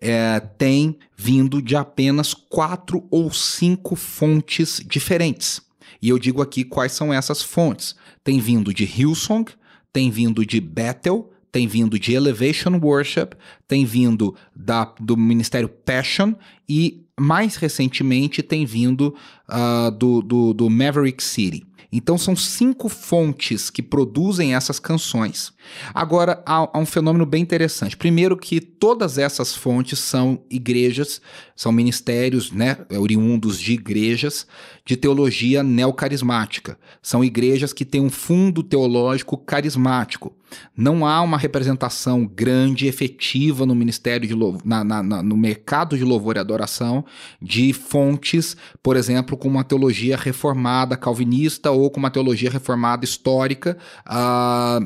é, 0.00 0.40
tem 0.40 0.98
vindo 1.16 1.62
de 1.62 1.76
apenas 1.76 2.34
quatro 2.34 3.06
ou 3.10 3.32
cinco 3.32 3.96
fontes 3.96 4.80
diferentes. 4.86 5.62
E 6.02 6.08
eu 6.08 6.18
digo 6.18 6.40
aqui 6.40 6.64
quais 6.64 6.92
são 6.92 7.12
essas 7.12 7.42
fontes. 7.42 7.94
Tem 8.24 8.40
vindo 8.40 8.72
de 8.72 8.84
Hillsong, 8.84 9.52
tem 9.92 10.10
vindo 10.10 10.44
de 10.44 10.60
Bethel, 10.60 11.30
tem 11.52 11.66
vindo 11.66 11.98
de 11.98 12.14
Elevation 12.14 12.78
Worship, 12.80 13.30
tem 13.66 13.84
vindo 13.84 14.34
da, 14.54 14.84
do 15.00 15.16
Ministério 15.16 15.68
Passion 15.68 16.34
e 16.68 17.04
mais 17.20 17.56
recentemente 17.56 18.42
tem 18.42 18.64
vindo 18.64 19.14
uh, 19.46 19.90
do, 19.90 20.22
do, 20.22 20.54
do 20.54 20.70
Maverick 20.70 21.22
City. 21.22 21.66
Então 21.92 22.16
são 22.16 22.34
cinco 22.34 22.88
fontes 22.88 23.68
que 23.68 23.82
produzem 23.82 24.54
essas 24.54 24.78
canções. 24.78 25.52
Agora 25.94 26.42
há, 26.46 26.68
há, 26.72 26.78
um 26.78 26.86
fenômeno 26.86 27.26
bem 27.26 27.42
interessante. 27.42 27.96
Primeiro 27.96 28.36
que 28.36 28.60
todas 28.60 29.18
essas 29.18 29.54
fontes 29.54 29.98
são 29.98 30.42
igrejas, 30.50 31.20
são 31.56 31.72
ministérios, 31.72 32.52
né, 32.52 32.78
oriundos 32.90 33.58
de 33.60 33.72
igrejas 33.72 34.46
de 34.84 34.96
teologia 34.96 35.62
neocarismática. 35.62 36.78
São 37.00 37.22
igrejas 37.22 37.72
que 37.72 37.84
têm 37.84 38.00
um 38.00 38.10
fundo 38.10 38.62
teológico 38.62 39.36
carismático. 39.36 40.34
Não 40.76 41.06
há 41.06 41.20
uma 41.20 41.38
representação 41.38 42.26
grande, 42.26 42.86
efetiva 42.86 43.64
no 43.64 43.74
ministério 43.74 44.26
de 44.26 44.34
na, 44.64 44.82
na, 44.82 45.02
na, 45.02 45.22
no 45.22 45.36
mercado 45.36 45.96
de 45.96 46.04
louvor 46.04 46.36
e 46.36 46.40
adoração 46.40 47.04
de 47.40 47.72
fontes, 47.72 48.56
por 48.82 48.96
exemplo, 48.96 49.36
com 49.36 49.48
uma 49.48 49.64
teologia 49.64 50.16
reformada 50.16 50.96
calvinista 50.96 51.70
ou 51.70 51.90
com 51.90 52.00
uma 52.00 52.10
teologia 52.10 52.50
reformada 52.50 53.04
histórica. 53.04 53.76
Uh, 54.04 54.84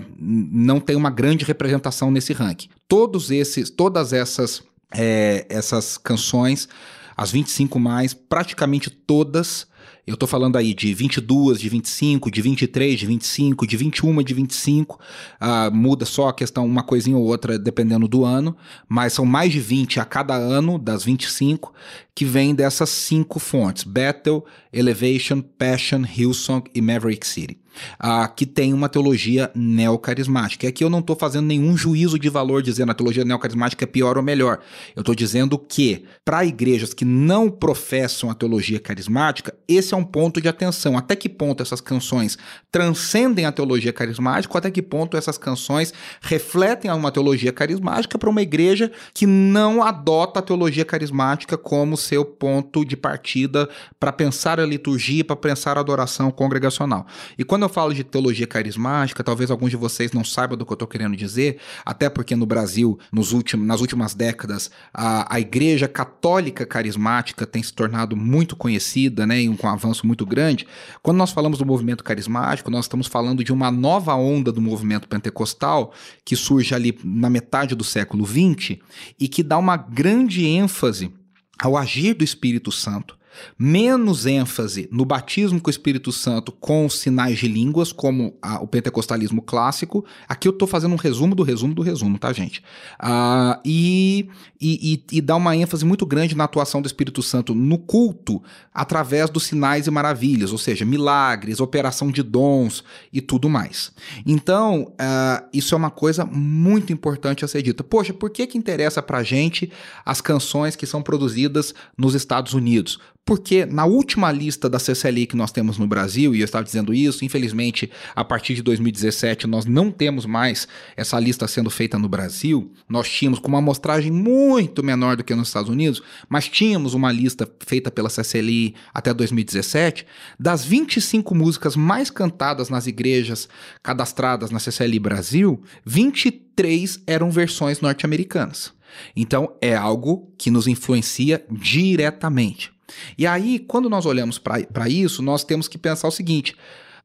não 0.74 0.80
tem 0.80 0.96
uma 0.96 1.10
grande 1.10 1.44
representação 1.44 2.10
nesse 2.10 2.32
ranking. 2.32 2.68
Todos 2.88 3.30
esses, 3.30 3.70
todas 3.70 4.12
essas, 4.12 4.62
é, 4.92 5.46
essas 5.48 5.96
canções, 5.96 6.68
as 7.16 7.30
25 7.30 7.78
mais, 7.78 8.12
praticamente 8.12 8.90
todas 8.90 9.68
eu 10.06 10.14
estou 10.14 10.28
falando 10.28 10.56
aí 10.56 10.74
de 10.74 10.92
22, 10.92 11.58
de 11.58 11.68
25, 11.70 12.30
de 12.30 12.42
23, 12.42 13.00
de 13.00 13.06
25, 13.06 13.66
de 13.66 13.74
21, 13.74 14.22
de 14.22 14.34
25. 14.34 15.00
Uh, 15.40 15.74
muda 15.74 16.04
só 16.04 16.28
a 16.28 16.34
questão, 16.34 16.66
uma 16.66 16.82
coisinha 16.82 17.16
ou 17.16 17.24
outra, 17.24 17.58
dependendo 17.58 18.06
do 18.06 18.22
ano. 18.22 18.54
Mas 18.86 19.14
são 19.14 19.24
mais 19.24 19.50
de 19.50 19.60
20 19.60 20.00
a 20.00 20.04
cada 20.04 20.34
ano, 20.34 20.78
das 20.78 21.04
25, 21.04 21.72
que 22.14 22.24
vêm 22.24 22.54
dessas 22.54 22.90
cinco 22.90 23.38
fontes: 23.38 23.84
Bethel, 23.84 24.44
Elevation, 24.72 25.40
Passion, 25.40 26.04
Hillsong 26.04 26.70
e 26.74 26.80
Maverick 26.80 27.26
City 27.26 27.58
uh, 28.02 28.32
que 28.34 28.46
tem 28.46 28.72
uma 28.72 28.88
teologia 28.88 29.50
neocarismática. 29.54 30.66
E 30.66 30.68
aqui 30.68 30.84
eu 30.84 30.90
não 30.90 31.00
estou 31.00 31.16
fazendo 31.16 31.46
nenhum 31.46 31.76
juízo 31.76 32.18
de 32.18 32.28
valor 32.28 32.62
dizendo 32.62 32.90
a 32.90 32.94
teologia 32.94 33.24
neocarismática 33.24 33.84
é 33.84 33.86
pior 33.86 34.16
ou 34.16 34.22
melhor. 34.22 34.60
Eu 34.94 35.00
estou 35.00 35.14
dizendo 35.14 35.58
que, 35.58 36.04
para 36.24 36.44
igrejas 36.44 36.94
que 36.94 37.04
não 37.04 37.50
professam 37.50 38.30
a 38.30 38.34
teologia 38.34 38.80
carismática, 38.80 39.54
esse 39.68 39.94
é 39.94 39.96
um 39.96 40.04
ponto 40.04 40.40
de 40.40 40.48
atenção. 40.48 40.96
Até 40.96 41.16
que 41.16 41.28
ponto 41.28 41.62
essas 41.62 41.80
canções 41.80 42.38
transcendem 42.70 43.46
a 43.46 43.52
teologia 43.52 43.92
carismática, 43.92 44.56
até 44.58 44.70
que 44.70 44.82
ponto 44.82 45.16
essas 45.16 45.38
canções 45.38 45.92
refletem 46.20 46.90
uma 46.90 47.10
teologia 47.10 47.52
carismática 47.52 48.18
para 48.18 48.30
uma 48.30 48.42
igreja 48.42 48.90
que 49.12 49.26
não 49.26 49.82
adota 49.82 50.40
a 50.40 50.42
teologia 50.42 50.84
carismática 50.84 51.56
como 51.56 51.96
seu 52.04 52.24
ponto 52.24 52.84
de 52.84 52.96
partida 52.96 53.68
para 53.98 54.12
pensar 54.12 54.60
a 54.60 54.66
liturgia, 54.66 55.24
para 55.24 55.36
pensar 55.36 55.76
a 55.76 55.80
adoração 55.80 56.30
congregacional. 56.30 57.06
E 57.38 57.44
quando 57.44 57.62
eu 57.62 57.68
falo 57.68 57.94
de 57.94 58.04
teologia 58.04 58.46
carismática, 58.46 59.24
talvez 59.24 59.50
alguns 59.50 59.70
de 59.70 59.76
vocês 59.76 60.12
não 60.12 60.24
saibam 60.24 60.56
do 60.56 60.64
que 60.64 60.72
eu 60.72 60.74
estou 60.74 60.88
querendo 60.88 61.16
dizer, 61.16 61.58
até 61.84 62.08
porque 62.08 62.36
no 62.36 62.46
Brasil, 62.46 62.98
nos 63.12 63.32
últimos, 63.32 63.66
nas 63.66 63.80
últimas 63.80 64.14
décadas, 64.14 64.70
a, 64.92 65.34
a 65.34 65.40
igreja 65.40 65.88
católica 65.88 66.66
carismática 66.66 67.46
tem 67.46 67.62
se 67.62 67.72
tornado 67.72 68.16
muito 68.16 68.54
conhecida, 68.54 69.26
né, 69.26 69.36
com 69.56 69.66
um 69.66 69.70
avanço 69.70 70.06
muito 70.06 70.26
grande. 70.26 70.66
Quando 71.02 71.18
nós 71.18 71.30
falamos 71.30 71.58
do 71.58 71.66
movimento 71.66 72.04
carismático, 72.04 72.70
nós 72.70 72.84
estamos 72.84 73.06
falando 73.06 73.42
de 73.42 73.52
uma 73.52 73.70
nova 73.70 74.14
onda 74.14 74.52
do 74.52 74.60
movimento 74.60 75.08
pentecostal 75.08 75.92
que 76.24 76.36
surge 76.36 76.74
ali 76.74 76.98
na 77.02 77.30
metade 77.30 77.74
do 77.74 77.84
século 77.84 78.26
XX 78.26 78.78
e 79.18 79.28
que 79.28 79.42
dá 79.42 79.58
uma 79.58 79.76
grande 79.76 80.46
ênfase 80.46 81.12
ao 81.58 81.76
agir 81.76 82.14
do 82.14 82.24
Espírito 82.24 82.70
Santo 82.72 83.16
menos 83.58 84.26
ênfase 84.26 84.88
no 84.90 85.04
batismo 85.04 85.60
com 85.60 85.68
o 85.68 85.70
Espírito 85.70 86.12
Santo 86.12 86.52
com 86.52 86.88
sinais 86.88 87.38
de 87.38 87.48
línguas, 87.48 87.92
como 87.92 88.36
a, 88.40 88.62
o 88.62 88.66
pentecostalismo 88.66 89.42
clássico. 89.42 90.04
Aqui 90.28 90.48
eu 90.48 90.52
estou 90.52 90.68
fazendo 90.68 90.92
um 90.92 90.98
resumo 90.98 91.34
do 91.34 91.42
resumo 91.42 91.74
do 91.74 91.82
resumo, 91.82 92.18
tá, 92.18 92.32
gente? 92.32 92.60
Uh, 93.02 93.60
e, 93.64 94.28
e, 94.60 94.94
e, 94.94 95.18
e 95.18 95.20
dá 95.20 95.36
uma 95.36 95.56
ênfase 95.56 95.84
muito 95.84 96.06
grande 96.06 96.34
na 96.34 96.44
atuação 96.44 96.80
do 96.80 96.86
Espírito 96.86 97.22
Santo 97.22 97.54
no 97.54 97.78
culto 97.78 98.42
através 98.72 99.30
dos 99.30 99.44
sinais 99.44 99.86
e 99.86 99.90
maravilhas, 99.90 100.52
ou 100.52 100.58
seja, 100.58 100.84
milagres, 100.84 101.60
operação 101.60 102.10
de 102.10 102.22
dons 102.22 102.82
e 103.12 103.20
tudo 103.20 103.48
mais. 103.48 103.92
Então, 104.26 104.92
uh, 104.92 105.46
isso 105.52 105.74
é 105.74 105.78
uma 105.78 105.90
coisa 105.90 106.24
muito 106.24 106.92
importante 106.92 107.44
a 107.44 107.48
ser 107.48 107.62
dita. 107.62 107.84
Poxa, 107.84 108.12
por 108.12 108.30
que 108.30 108.46
que 108.46 108.58
interessa 108.58 109.02
pra 109.02 109.22
gente 109.22 109.70
as 110.04 110.20
canções 110.20 110.76
que 110.76 110.86
são 110.86 111.02
produzidas 111.02 111.74
nos 111.96 112.14
Estados 112.14 112.54
Unidos? 112.54 112.98
Porque 113.26 113.64
na 113.64 113.86
última 113.86 114.30
lista 114.30 114.68
da 114.68 114.78
CCLI 114.78 115.26
que 115.26 115.36
nós 115.36 115.50
temos 115.50 115.78
no 115.78 115.86
Brasil, 115.86 116.34
e 116.34 116.40
eu 116.40 116.44
estava 116.44 116.62
dizendo 116.62 116.92
isso, 116.92 117.24
infelizmente, 117.24 117.90
a 118.14 118.22
partir 118.22 118.54
de 118.54 118.62
2017 118.62 119.46
nós 119.46 119.64
não 119.64 119.90
temos 119.90 120.26
mais 120.26 120.68
essa 120.94 121.18
lista 121.18 121.48
sendo 121.48 121.70
feita 121.70 121.98
no 121.98 122.06
Brasil. 122.06 122.70
Nós 122.86 123.08
tínhamos 123.08 123.38
com 123.38 123.48
uma 123.48 123.60
amostragem 123.60 124.12
muito 124.12 124.84
menor 124.84 125.16
do 125.16 125.24
que 125.24 125.34
nos 125.34 125.48
Estados 125.48 125.70
Unidos, 125.70 126.02
mas 126.28 126.48
tínhamos 126.48 126.92
uma 126.92 127.10
lista 127.10 127.50
feita 127.60 127.90
pela 127.90 128.10
CCLI 128.10 128.74
até 128.92 129.14
2017 129.14 130.06
das 130.38 130.62
25 130.62 131.34
músicas 131.34 131.76
mais 131.76 132.10
cantadas 132.10 132.68
nas 132.68 132.86
igrejas 132.86 133.48
cadastradas 133.82 134.50
na 134.50 134.60
CCLI 134.60 134.98
Brasil, 134.98 135.62
23 135.86 137.00
eram 137.06 137.30
versões 137.30 137.80
norte-americanas. 137.80 138.74
Então 139.16 139.56
é 139.62 139.74
algo 139.74 140.30
que 140.36 140.50
nos 140.50 140.66
influencia 140.66 141.42
diretamente. 141.50 142.73
E 143.16 143.26
aí, 143.26 143.58
quando 143.58 143.88
nós 143.88 144.06
olhamos 144.06 144.38
para 144.38 144.88
isso, 144.88 145.22
nós 145.22 145.44
temos 145.44 145.68
que 145.68 145.78
pensar 145.78 146.08
o 146.08 146.12
seguinte: 146.12 146.56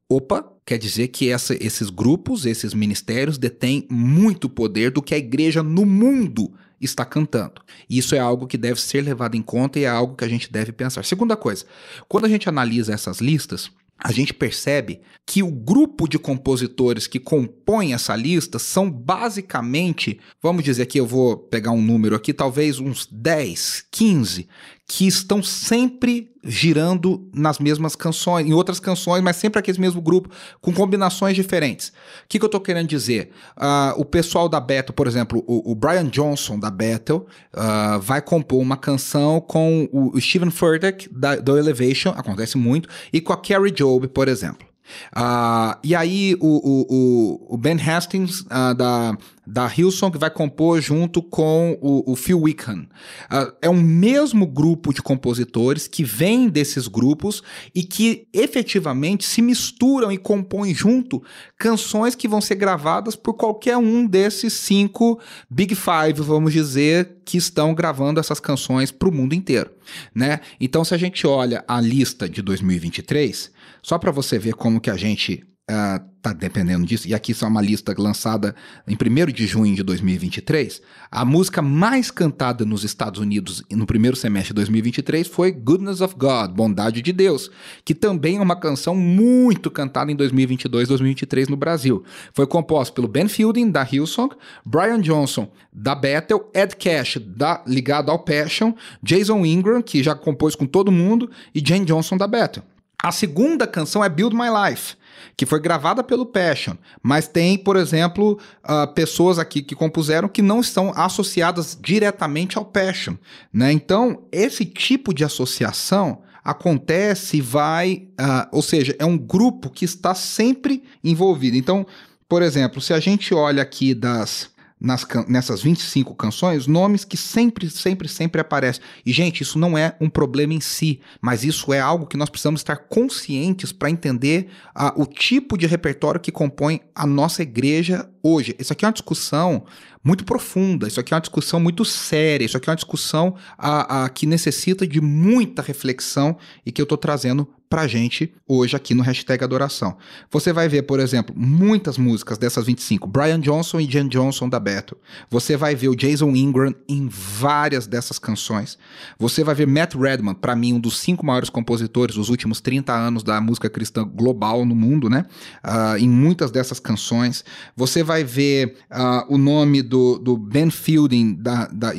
opa, 0.09 0.45
quer 0.65 0.77
dizer 0.77 1.09
que 1.09 1.29
essa, 1.29 1.55
esses 1.63 1.89
grupos, 1.89 2.45
esses 2.45 2.73
ministérios 2.73 3.37
detêm 3.37 3.87
muito 3.89 4.49
poder 4.49 4.91
do 4.91 5.01
que 5.01 5.13
a 5.13 5.17
igreja 5.17 5.61
no 5.63 5.85
mundo 5.85 6.51
está 6.81 7.05
cantando. 7.05 7.61
Isso 7.89 8.15
é 8.15 8.19
algo 8.19 8.47
que 8.47 8.57
deve 8.57 8.79
ser 8.79 9.01
levado 9.01 9.35
em 9.35 9.41
conta 9.41 9.79
e 9.79 9.83
é 9.83 9.89
algo 9.89 10.15
que 10.15 10.23
a 10.23 10.29
gente 10.29 10.51
deve 10.51 10.71
pensar. 10.71 11.03
Segunda 11.03 11.35
coisa, 11.35 11.65
quando 12.07 12.25
a 12.25 12.29
gente 12.29 12.47
analisa 12.47 12.93
essas 12.93 13.19
listas, 13.19 13.69
a 14.01 14.13
gente 14.13 14.33
percebe 14.33 15.01
que 15.25 15.43
o 15.43 15.51
grupo 15.51 16.07
de 16.07 16.17
compositores 16.17 17.05
que 17.05 17.19
compõem 17.19 17.93
essa 17.93 18.15
lista 18.15 18.57
são 18.57 18.89
basicamente, 18.89 20.19
vamos 20.41 20.63
dizer 20.63 20.85
que 20.85 20.99
eu 20.99 21.05
vou 21.05 21.37
pegar 21.37 21.71
um 21.71 21.81
número 21.81 22.15
aqui, 22.15 22.33
talvez 22.33 22.79
uns 22.79 23.05
10, 23.11 23.85
15, 23.91 24.47
que 24.89 25.05
estão 25.05 25.43
sempre 25.43 26.31
girando 26.43 27.29
nas 27.31 27.59
mesmas 27.59 27.95
canções, 27.95 28.47
em 28.47 28.53
outras 28.53 28.79
canções, 28.79 29.21
mas 29.21 29.35
sempre 29.35 29.59
aquele 29.59 29.79
mesmo 29.79 30.01
grupo, 30.01 30.29
com 30.59 30.73
combinações 30.73 31.35
diferentes. 31.35 31.89
O 31.89 31.91
que, 32.27 32.39
que 32.39 32.43
eu 32.43 32.47
estou 32.47 32.59
querendo 32.59 32.87
dizer? 32.87 33.29
Uh, 33.55 34.01
o 34.01 34.03
pessoal 34.03 34.49
da 34.49 34.59
Battle, 34.59 34.95
por 34.95 35.05
exemplo, 35.05 35.43
o, 35.45 35.71
o 35.71 35.75
Brian 35.75 36.07
Johnson 36.07 36.57
da 36.57 36.71
Battle, 36.71 37.27
uh, 37.53 37.99
vai 37.99 38.19
compor 38.19 38.59
uma 38.59 38.75
canção 38.75 39.39
com 39.39 39.87
o, 39.91 40.19
Steven 40.19 40.49
Furtick 40.49 41.07
da, 41.11 41.35
do 41.35 41.55
Elevation, 41.55 42.09
acontece 42.17 42.57
muito, 42.57 42.89
e 43.13 43.21
com 43.21 43.31
a 43.31 43.37
Carrie 43.37 43.69
Job, 43.69 44.07
por 44.07 44.27
exemplo. 44.27 44.68
Uh, 45.15 45.77
e 45.83 45.95
aí 45.95 46.35
o, 46.39 47.47
o, 47.49 47.55
o 47.55 47.57
Ben 47.57 47.77
Hastings 47.79 48.41
uh, 48.41 48.73
da, 48.75 49.17
da 49.45 49.67
Hillsong 49.67 50.17
vai 50.17 50.29
compor 50.29 50.79
junto 50.79 51.21
com 51.21 51.77
o, 51.81 52.11
o 52.11 52.15
Phil 52.15 52.41
Wickham. 52.41 52.87
Uh, 53.31 53.53
é 53.61 53.69
o 53.69 53.75
mesmo 53.75 54.45
grupo 54.45 54.93
de 54.93 55.01
compositores 55.01 55.87
que 55.87 56.03
vem 56.03 56.47
desses 56.47 56.87
grupos 56.87 57.41
e 57.73 57.83
que 57.83 58.27
efetivamente 58.33 59.25
se 59.25 59.41
misturam 59.41 60.11
e 60.11 60.17
compõem 60.17 60.73
junto 60.73 61.23
canções 61.57 62.15
que 62.15 62.27
vão 62.27 62.41
ser 62.41 62.55
gravadas 62.55 63.15
por 63.15 63.33
qualquer 63.33 63.77
um 63.77 64.05
desses 64.05 64.53
cinco 64.53 65.19
Big 65.49 65.75
Five, 65.75 66.21
vamos 66.21 66.53
dizer, 66.53 67.17
que 67.25 67.37
estão 67.37 67.73
gravando 67.73 68.19
essas 68.19 68.39
canções 68.39 68.91
para 68.91 69.09
o 69.09 69.11
mundo 69.11 69.33
inteiro. 69.33 69.71
Né? 70.13 70.39
Então, 70.59 70.83
se 70.83 70.93
a 70.93 70.97
gente 70.97 71.25
olha 71.25 71.63
a 71.67 71.79
lista 71.81 72.29
de 72.29 72.41
2023, 72.41 73.51
só 73.81 73.97
para 73.97 74.11
você 74.11 74.37
ver 74.37 74.53
como 74.53 74.81
que 74.81 74.89
a 74.89 74.97
gente 74.97 75.43
uh, 75.69 76.03
tá 76.21 76.33
dependendo 76.33 76.85
disso, 76.85 77.07
e 77.07 77.13
aqui 77.13 77.33
só 77.33 77.47
uma 77.47 77.61
lista 77.61 77.93
lançada 77.97 78.53
em 78.87 78.95
1 78.95 79.31
de 79.31 79.47
junho 79.47 79.73
de 79.73 79.83
2023, 79.83 80.81
a 81.09 81.23
música 81.23 81.61
mais 81.61 82.11
cantada 82.11 82.65
nos 82.65 82.83
Estados 82.83 83.21
Unidos 83.21 83.63
no 83.71 83.85
primeiro 83.85 84.17
semestre 84.17 84.49
de 84.49 84.55
2023 84.55 85.27
foi 85.27 85.51
Goodness 85.51 86.01
of 86.01 86.15
God, 86.17 86.51
Bondade 86.51 87.01
de 87.01 87.13
Deus, 87.13 87.49
que 87.85 87.95
também 87.95 88.37
é 88.37 88.41
uma 88.41 88.55
canção 88.55 88.95
muito 88.95 89.71
cantada 89.71 90.11
em 90.11 90.15
2022 90.15 90.89
2023 90.89 91.47
no 91.47 91.55
Brasil. 91.55 92.03
Foi 92.33 92.45
composta 92.45 92.93
pelo 92.93 93.07
Ben 93.07 93.27
Fielding, 93.27 93.71
da 93.71 93.87
Hillsong, 93.89 94.35
Brian 94.65 94.99
Johnson, 94.99 95.49
da 95.71 95.95
Bethel, 95.95 96.49
Ed 96.53 96.75
Cash, 96.75 97.19
da, 97.25 97.63
ligado 97.65 98.11
ao 98.11 98.19
Passion, 98.19 98.73
Jason 99.01 99.45
Ingram, 99.45 99.81
que 99.81 100.03
já 100.03 100.15
compôs 100.15 100.55
com 100.55 100.65
todo 100.65 100.91
mundo, 100.91 101.29
e 101.53 101.63
Jane 101.65 101.85
Johnson, 101.85 102.17
da 102.17 102.27
Bethel. 102.27 102.63
A 103.01 103.13
segunda 103.13 103.65
canção 103.65 104.03
é 104.03 104.09
Build 104.09 104.35
My 104.35 104.47
Life, 104.49 104.95
que 105.37 105.45
foi 105.45 105.61
gravada 105.61 106.03
pelo 106.03 106.25
Passion, 106.25 106.73
mas 107.01 107.29
tem, 107.29 107.57
por 107.57 107.77
exemplo, 107.77 108.37
uh, 108.61 108.93
pessoas 108.93 109.39
aqui 109.39 109.61
que 109.61 109.73
compuseram 109.73 110.27
que 110.27 110.41
não 110.41 110.59
estão 110.59 110.91
associadas 110.93 111.77
diretamente 111.79 112.57
ao 112.57 112.65
Passion. 112.65 113.15
Né? 113.53 113.71
Então, 113.71 114.23
esse 114.33 114.65
tipo 114.65 115.13
de 115.13 115.23
associação 115.23 116.23
acontece 116.43 117.37
e 117.37 117.41
vai, 117.41 118.07
uh, 118.19 118.49
ou 118.51 118.61
seja, 118.61 118.93
é 118.99 119.05
um 119.05 119.17
grupo 119.17 119.69
que 119.69 119.85
está 119.85 120.13
sempre 120.13 120.83
envolvido. 121.01 121.55
Então, 121.55 121.87
por 122.27 122.41
exemplo, 122.41 122.81
se 122.81 122.93
a 122.93 122.99
gente 122.99 123.33
olha 123.33 123.63
aqui 123.63 123.93
das 123.93 124.49
nas, 124.79 125.05
nessas 125.27 125.61
25 125.61 126.15
canções 126.15 126.65
nomes 126.65 127.03
que 127.03 127.17
sempre, 127.17 127.69
sempre, 127.69 128.07
sempre 128.07 128.39
aparecem. 128.39 128.81
E, 129.05 129.11
gente, 129.11 129.41
isso 129.41 129.59
não 129.59 129.77
é 129.77 129.95
um 129.99 130.09
problema 130.09 130.53
em 130.53 130.61
si, 130.61 131.01
mas 131.21 131.43
isso 131.43 131.73
é 131.73 131.79
algo 131.79 132.07
que 132.07 132.15
nós 132.15 132.29
precisamos 132.29 132.61
estar 132.61 132.77
conscientes 132.77 133.71
para 133.71 133.89
entender 133.89 134.49
o 134.95 135.05
tipo 135.05 135.57
de 135.57 135.67
repertório 135.67 136.21
que 136.21 136.31
compõe 136.31 136.79
a 136.95 137.05
nossa 137.05 137.41
igreja 137.41 138.09
hoje. 138.23 138.55
Isso 138.57 138.71
aqui 138.71 138.85
é 138.85 138.87
uma 138.87 138.93
discussão 138.93 139.65
muito 140.03 140.23
profunda, 140.23 140.87
isso 140.87 140.99
aqui 140.99 141.13
é 141.13 141.15
uma 141.15 141.21
discussão 141.21 141.59
muito 141.59 141.83
séria, 141.83 142.45
isso 142.45 142.55
aqui 142.55 142.69
é 142.69 142.71
uma 142.71 142.75
discussão 142.77 143.35
uh, 143.59 144.05
uh, 144.05 144.13
que 144.13 144.25
necessita 144.25 144.87
de 144.87 145.01
muita 145.01 145.61
reflexão 145.61 146.37
e 146.65 146.71
que 146.71 146.81
eu 146.81 146.83
estou 146.83 146.97
trazendo 146.97 147.47
pra 147.69 147.85
gente 147.85 148.33
hoje 148.47 148.75
aqui 148.75 148.95
no 148.95 149.03
hashtag 149.03 149.43
Adoração. 149.43 149.95
Você 150.31 150.51
vai 150.51 150.67
ver, 150.67 150.81
por 150.83 150.99
exemplo, 150.99 151.35
muitas 151.37 151.99
músicas 151.99 152.39
dessas 152.39 152.65
25, 152.65 153.07
Brian 153.07 153.39
Johnson 153.39 153.79
e 153.79 153.89
Jan 153.89 154.07
Johnson 154.07 154.49
da 154.49 154.59
Beto. 154.59 154.97
Você 155.29 155.55
vai 155.55 155.75
ver 155.75 155.89
o 155.89 155.95
Jason 155.95 156.35
Ingram 156.35 156.73
em 156.87 157.07
várias 157.07 157.85
dessas 157.85 158.17
canções. 158.17 158.77
Você 159.19 159.43
vai 159.43 159.53
ver 159.53 159.67
Matt 159.67 159.93
Redman, 159.93 160.33
para 160.33 160.55
mim, 160.55 160.73
um 160.73 160.79
dos 160.79 160.97
cinco 160.97 161.23
maiores 161.23 161.49
compositores 161.49 162.15
dos 162.15 162.29
últimos 162.29 162.59
30 162.59 162.91
anos 162.91 163.21
da 163.21 163.39
música 163.39 163.69
cristã 163.69 164.03
global 164.03 164.65
no 164.65 164.73
mundo, 164.73 165.07
né? 165.07 165.25
Uh, 165.63 165.97
em 165.99 166.09
muitas 166.09 166.49
dessas 166.49 166.79
canções. 166.79 167.45
Você 167.75 168.01
vai 168.01 168.23
ver 168.23 168.77
uh, 168.89 169.31
o 169.31 169.37
nome 169.37 169.83
do, 169.83 170.17
do 170.17 170.35
Ben 170.35 170.71
Fielding 170.71 171.35
da, 171.35 171.67
da, 171.67 171.91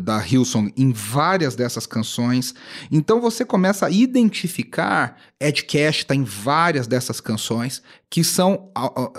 da 0.00 0.26
Hillsong 0.26 0.72
em 0.74 0.90
várias 0.90 1.54
dessas 1.54 1.86
canções. 1.86 2.54
Então 2.90 3.20
você 3.20 3.44
começa 3.44 3.86
a 3.86 3.90
identificar 3.90 5.17
Ed 5.40 5.64
Cash 5.64 5.98
está 5.98 6.14
em 6.14 6.24
várias 6.24 6.86
dessas 6.86 7.20
canções 7.20 7.82
que 8.10 8.24
são 8.24 8.70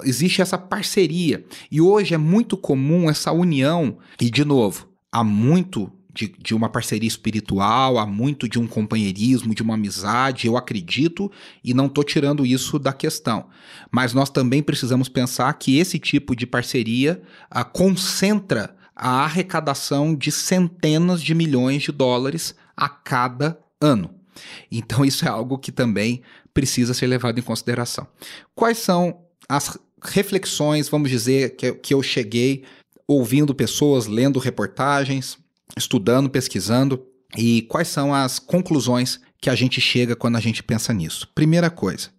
existe 0.04 0.42
essa 0.42 0.58
parceria 0.58 1.46
e 1.72 1.80
hoje 1.82 2.14
é 2.14 2.18
muito 2.18 2.58
comum 2.58 3.10
essa 3.10 3.32
união 3.32 3.98
e 4.20 4.30
de 4.30 4.44
novo 4.44 4.90
há 5.12 5.24
muito 5.24 5.92
de, 6.14 6.34
de, 6.42 6.56
uma 6.56 6.68
parceria 6.68 7.08
espiritual, 7.08 7.98
há 7.98 8.06
muito 8.06 8.50
de 8.50 8.60
um 8.60 8.68
companheirismo, 8.68 9.54
de 9.54 9.62
uma 9.62 9.76
amizade, 9.76 10.48
eu 10.48 10.58
acredito, 10.58 11.32
e 11.64 11.74
não 11.74 11.86
estou 11.86 12.04
tirando 12.04 12.46
isso 12.46 12.80
da 12.80 12.92
questão. 12.92 13.46
Mas 13.92 14.14
nós 14.14 14.30
também 14.30 14.62
precisamos 14.62 15.08
pensar 15.08 15.54
que 15.54 15.78
esse 15.78 16.00
tipo 16.00 16.36
de 16.36 16.48
parceria 16.48 17.22
a, 17.50 17.64
concentra 17.64 18.76
a 18.96 19.24
arrecadação 19.24 20.14
de 20.14 20.32
centenas 20.32 21.22
de 21.22 21.34
milhões 21.34 21.84
de 21.84 21.92
dólares 21.92 22.54
a 22.76 22.90
cada 22.90 23.58
ano. 23.80 24.19
Então, 24.72 25.04
isso 25.06 25.26
é 25.26 25.28
algo 25.28 25.58
que 25.58 25.72
também 25.72 26.22
precisa 26.54 26.94
ser 26.94 27.08
levado 27.08 27.40
em 27.40 27.44
consideração. 27.44 28.08
Quais 28.56 28.78
são 28.78 29.22
as 29.48 29.78
reflexões, 30.02 30.90
vamos 30.90 31.10
dizer, 31.10 31.56
que, 31.56 31.74
que 31.74 31.94
eu 31.94 32.02
cheguei 32.02 32.64
ouvindo 33.08 33.56
pessoas, 33.56 34.06
lendo 34.06 34.40
reportagens, 34.40 35.38
estudando, 35.76 36.30
pesquisando, 36.30 37.04
e 37.38 37.64
quais 37.64 37.88
são 37.88 38.14
as 38.14 38.40
conclusões 38.40 39.20
que 39.42 39.50
a 39.50 39.56
gente 39.56 39.80
chega 39.80 40.16
quando 40.16 40.36
a 40.36 40.40
gente 40.40 40.64
pensa 40.64 40.94
nisso? 40.94 41.28
Primeira 41.34 41.70
coisa, 41.70 42.10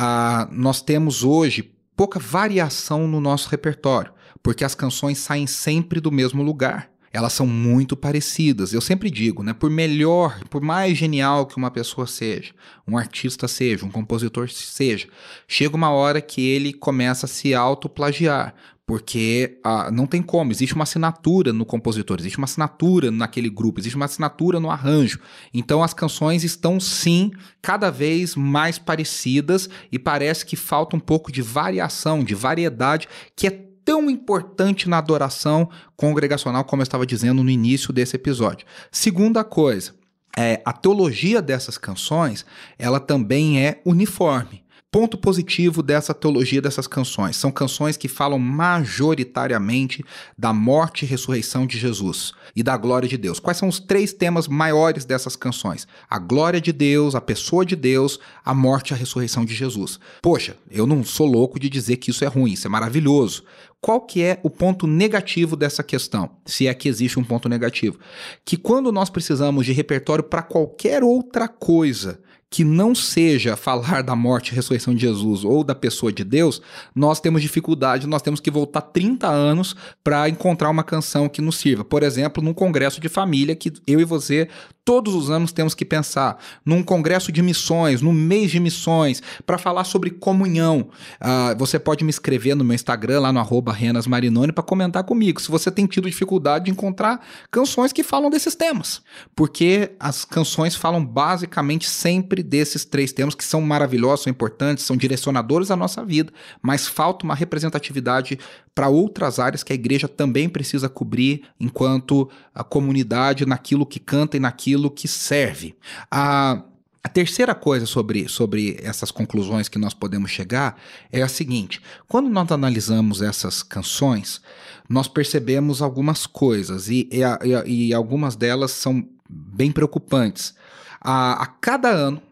uh, 0.00 0.52
nós 0.52 0.82
temos 0.82 1.24
hoje 1.24 1.72
pouca 1.96 2.18
variação 2.18 3.06
no 3.06 3.20
nosso 3.20 3.48
repertório, 3.48 4.12
porque 4.42 4.64
as 4.64 4.74
canções 4.74 5.18
saem 5.18 5.46
sempre 5.46 6.00
do 6.00 6.10
mesmo 6.10 6.42
lugar. 6.42 6.90
Elas 7.14 7.32
são 7.32 7.46
muito 7.46 7.96
parecidas. 7.96 8.72
Eu 8.72 8.80
sempre 8.80 9.08
digo, 9.08 9.44
né? 9.44 9.54
Por 9.54 9.70
melhor, 9.70 10.40
por 10.50 10.60
mais 10.60 10.98
genial 10.98 11.46
que 11.46 11.56
uma 11.56 11.70
pessoa 11.70 12.08
seja, 12.08 12.52
um 12.88 12.98
artista 12.98 13.46
seja, 13.46 13.86
um 13.86 13.90
compositor 13.90 14.50
seja, 14.50 15.06
chega 15.46 15.76
uma 15.76 15.90
hora 15.90 16.20
que 16.20 16.44
ele 16.44 16.72
começa 16.72 17.26
a 17.26 17.28
se 17.28 17.54
autoplagiar. 17.54 18.52
Porque 18.84 19.60
ah, 19.64 19.90
não 19.90 20.06
tem 20.06 20.20
como, 20.20 20.50
existe 20.50 20.74
uma 20.74 20.82
assinatura 20.82 21.54
no 21.54 21.64
compositor, 21.64 22.18
existe 22.18 22.36
uma 22.36 22.44
assinatura 22.44 23.10
naquele 23.10 23.48
grupo, 23.48 23.80
existe 23.80 23.96
uma 23.96 24.04
assinatura 24.04 24.60
no 24.60 24.68
arranjo. 24.68 25.20
Então 25.54 25.82
as 25.82 25.94
canções 25.94 26.42
estão 26.42 26.78
sim 26.80 27.30
cada 27.62 27.90
vez 27.90 28.34
mais 28.34 28.78
parecidas 28.78 29.70
e 29.90 29.98
parece 29.98 30.44
que 30.44 30.56
falta 30.56 30.96
um 30.96 31.00
pouco 31.00 31.32
de 31.32 31.40
variação, 31.40 32.22
de 32.22 32.34
variedade, 32.34 33.08
que 33.34 33.46
é 33.46 33.73
tão 33.84 34.08
importante 34.08 34.88
na 34.88 34.98
adoração 34.98 35.68
congregacional, 35.96 36.64
como 36.64 36.82
eu 36.82 36.84
estava 36.84 37.06
dizendo 37.06 37.44
no 37.44 37.50
início 37.50 37.92
desse 37.92 38.16
episódio. 38.16 38.66
Segunda 38.90 39.44
coisa, 39.44 39.94
é, 40.36 40.60
a 40.64 40.72
teologia 40.72 41.40
dessas 41.40 41.78
canções, 41.78 42.44
ela 42.78 42.98
também 42.98 43.64
é 43.64 43.80
uniforme. 43.84 44.63
Ponto 44.94 45.18
positivo 45.18 45.82
dessa 45.82 46.14
teologia 46.14 46.62
dessas 46.62 46.86
canções. 46.86 47.34
São 47.34 47.50
canções 47.50 47.96
que 47.96 48.06
falam 48.06 48.38
majoritariamente 48.38 50.04
da 50.38 50.52
morte 50.52 51.04
e 51.04 51.08
ressurreição 51.08 51.66
de 51.66 51.76
Jesus 51.76 52.32
e 52.54 52.62
da 52.62 52.76
glória 52.76 53.08
de 53.08 53.16
Deus. 53.16 53.40
Quais 53.40 53.58
são 53.58 53.68
os 53.68 53.80
três 53.80 54.12
temas 54.12 54.46
maiores 54.46 55.04
dessas 55.04 55.34
canções? 55.34 55.84
A 56.08 56.20
glória 56.20 56.60
de 56.60 56.72
Deus, 56.72 57.16
a 57.16 57.20
pessoa 57.20 57.66
de 57.66 57.74
Deus, 57.74 58.20
a 58.44 58.54
morte 58.54 58.90
e 58.90 58.94
a 58.94 58.96
ressurreição 58.96 59.44
de 59.44 59.52
Jesus. 59.52 59.98
Poxa, 60.22 60.56
eu 60.70 60.86
não 60.86 61.02
sou 61.02 61.26
louco 61.26 61.58
de 61.58 61.68
dizer 61.68 61.96
que 61.96 62.12
isso 62.12 62.24
é 62.24 62.28
ruim, 62.28 62.52
isso 62.52 62.68
é 62.68 62.70
maravilhoso. 62.70 63.42
Qual 63.80 64.00
que 64.00 64.22
é 64.22 64.38
o 64.44 64.48
ponto 64.48 64.86
negativo 64.86 65.56
dessa 65.56 65.82
questão? 65.82 66.30
Se 66.46 66.68
é 66.68 66.72
que 66.72 66.88
existe 66.88 67.18
um 67.18 67.24
ponto 67.24 67.48
negativo. 67.48 67.98
Que 68.44 68.56
quando 68.56 68.92
nós 68.92 69.10
precisamos 69.10 69.66
de 69.66 69.72
repertório 69.72 70.22
para 70.22 70.40
qualquer 70.40 71.02
outra 71.02 71.48
coisa, 71.48 72.20
que 72.50 72.64
não 72.64 72.94
seja 72.94 73.56
falar 73.56 74.02
da 74.02 74.14
morte 74.14 74.52
e 74.52 74.54
ressurreição 74.54 74.94
de 74.94 75.00
Jesus 75.00 75.44
ou 75.44 75.64
da 75.64 75.74
pessoa 75.74 76.12
de 76.12 76.22
Deus, 76.22 76.62
nós 76.94 77.20
temos 77.20 77.42
dificuldade, 77.42 78.06
nós 78.06 78.22
temos 78.22 78.40
que 78.40 78.50
voltar 78.50 78.80
30 78.80 79.28
anos 79.28 79.74
para 80.02 80.28
encontrar 80.28 80.70
uma 80.70 80.84
canção 80.84 81.28
que 81.28 81.42
nos 81.42 81.56
sirva. 81.56 81.84
Por 81.84 82.02
exemplo, 82.02 82.42
num 82.42 82.54
congresso 82.54 83.00
de 83.00 83.08
família 83.08 83.56
que 83.56 83.72
eu 83.86 84.00
e 84.00 84.04
você 84.04 84.48
todos 84.84 85.14
os 85.14 85.30
anos 85.30 85.50
temos 85.50 85.74
que 85.74 85.84
pensar, 85.84 86.38
num 86.64 86.82
congresso 86.82 87.32
de 87.32 87.40
missões, 87.40 88.02
no 88.02 88.12
mês 88.12 88.50
de 88.50 88.60
missões, 88.60 89.22
para 89.46 89.56
falar 89.56 89.84
sobre 89.84 90.10
comunhão. 90.10 90.90
Uh, 91.20 91.56
você 91.58 91.78
pode 91.78 92.04
me 92.04 92.10
escrever 92.10 92.54
no 92.54 92.62
meu 92.62 92.74
Instagram, 92.74 93.20
lá 93.20 93.32
no 93.32 93.42
Renas 93.70 94.06
Marinoni, 94.06 94.52
para 94.52 94.62
comentar 94.62 95.04
comigo 95.04 95.40
se 95.40 95.50
você 95.50 95.70
tem 95.70 95.86
tido 95.86 96.08
dificuldade 96.08 96.66
de 96.66 96.70
encontrar 96.70 97.24
canções 97.50 97.92
que 97.92 98.02
falam 98.02 98.28
desses 98.28 98.54
temas. 98.54 99.00
Porque 99.34 99.92
as 99.98 100.24
canções 100.24 100.74
falam 100.74 101.04
basicamente 101.04 101.88
sempre 101.88 102.42
desses 102.42 102.84
três 102.84 103.12
temas 103.12 103.34
que 103.34 103.44
são 103.44 103.62
maravilhosos, 103.62 104.24
são 104.24 104.30
importantes, 104.30 104.84
são 104.84 104.96
direcionadores 104.96 105.68
da 105.68 105.76
nossa 105.76 106.04
vida, 106.04 106.32
mas 106.60 106.86
falta 106.86 107.24
uma 107.24 107.34
representatividade 107.34 108.38
para 108.74 108.88
outras 108.88 109.38
áreas 109.38 109.62
que 109.62 109.72
a 109.72 109.74
igreja 109.74 110.08
também 110.08 110.48
precisa 110.48 110.88
cobrir 110.88 111.44
enquanto 111.60 112.28
a 112.52 112.64
comunidade 112.64 113.46
naquilo 113.46 113.86
que 113.86 114.00
canta 114.00 114.36
e 114.36 114.40
naquilo 114.40 114.73
que 114.90 115.08
serve. 115.08 115.74
A 116.10 116.62
a 117.04 117.08
terceira 117.10 117.54
coisa 117.54 117.84
sobre, 117.84 118.26
sobre 118.30 118.78
essas 118.82 119.10
conclusões 119.10 119.68
que 119.68 119.78
nós 119.78 119.92
podemos 119.92 120.30
chegar 120.30 120.80
é 121.12 121.20
a 121.20 121.28
seguinte: 121.28 121.82
quando 122.08 122.30
nós 122.30 122.50
analisamos 122.50 123.20
essas 123.20 123.62
canções, 123.62 124.40
nós 124.88 125.06
percebemos 125.06 125.82
algumas 125.82 126.26
coisas 126.26 126.88
e, 126.88 127.06
e, 127.12 127.20
e 127.66 127.92
algumas 127.92 128.36
delas 128.36 128.70
são 128.70 129.06
bem 129.28 129.70
preocupantes. 129.70 130.54
A, 130.98 131.42
a 131.42 131.46
cada 131.46 131.90
ano, 131.90 132.22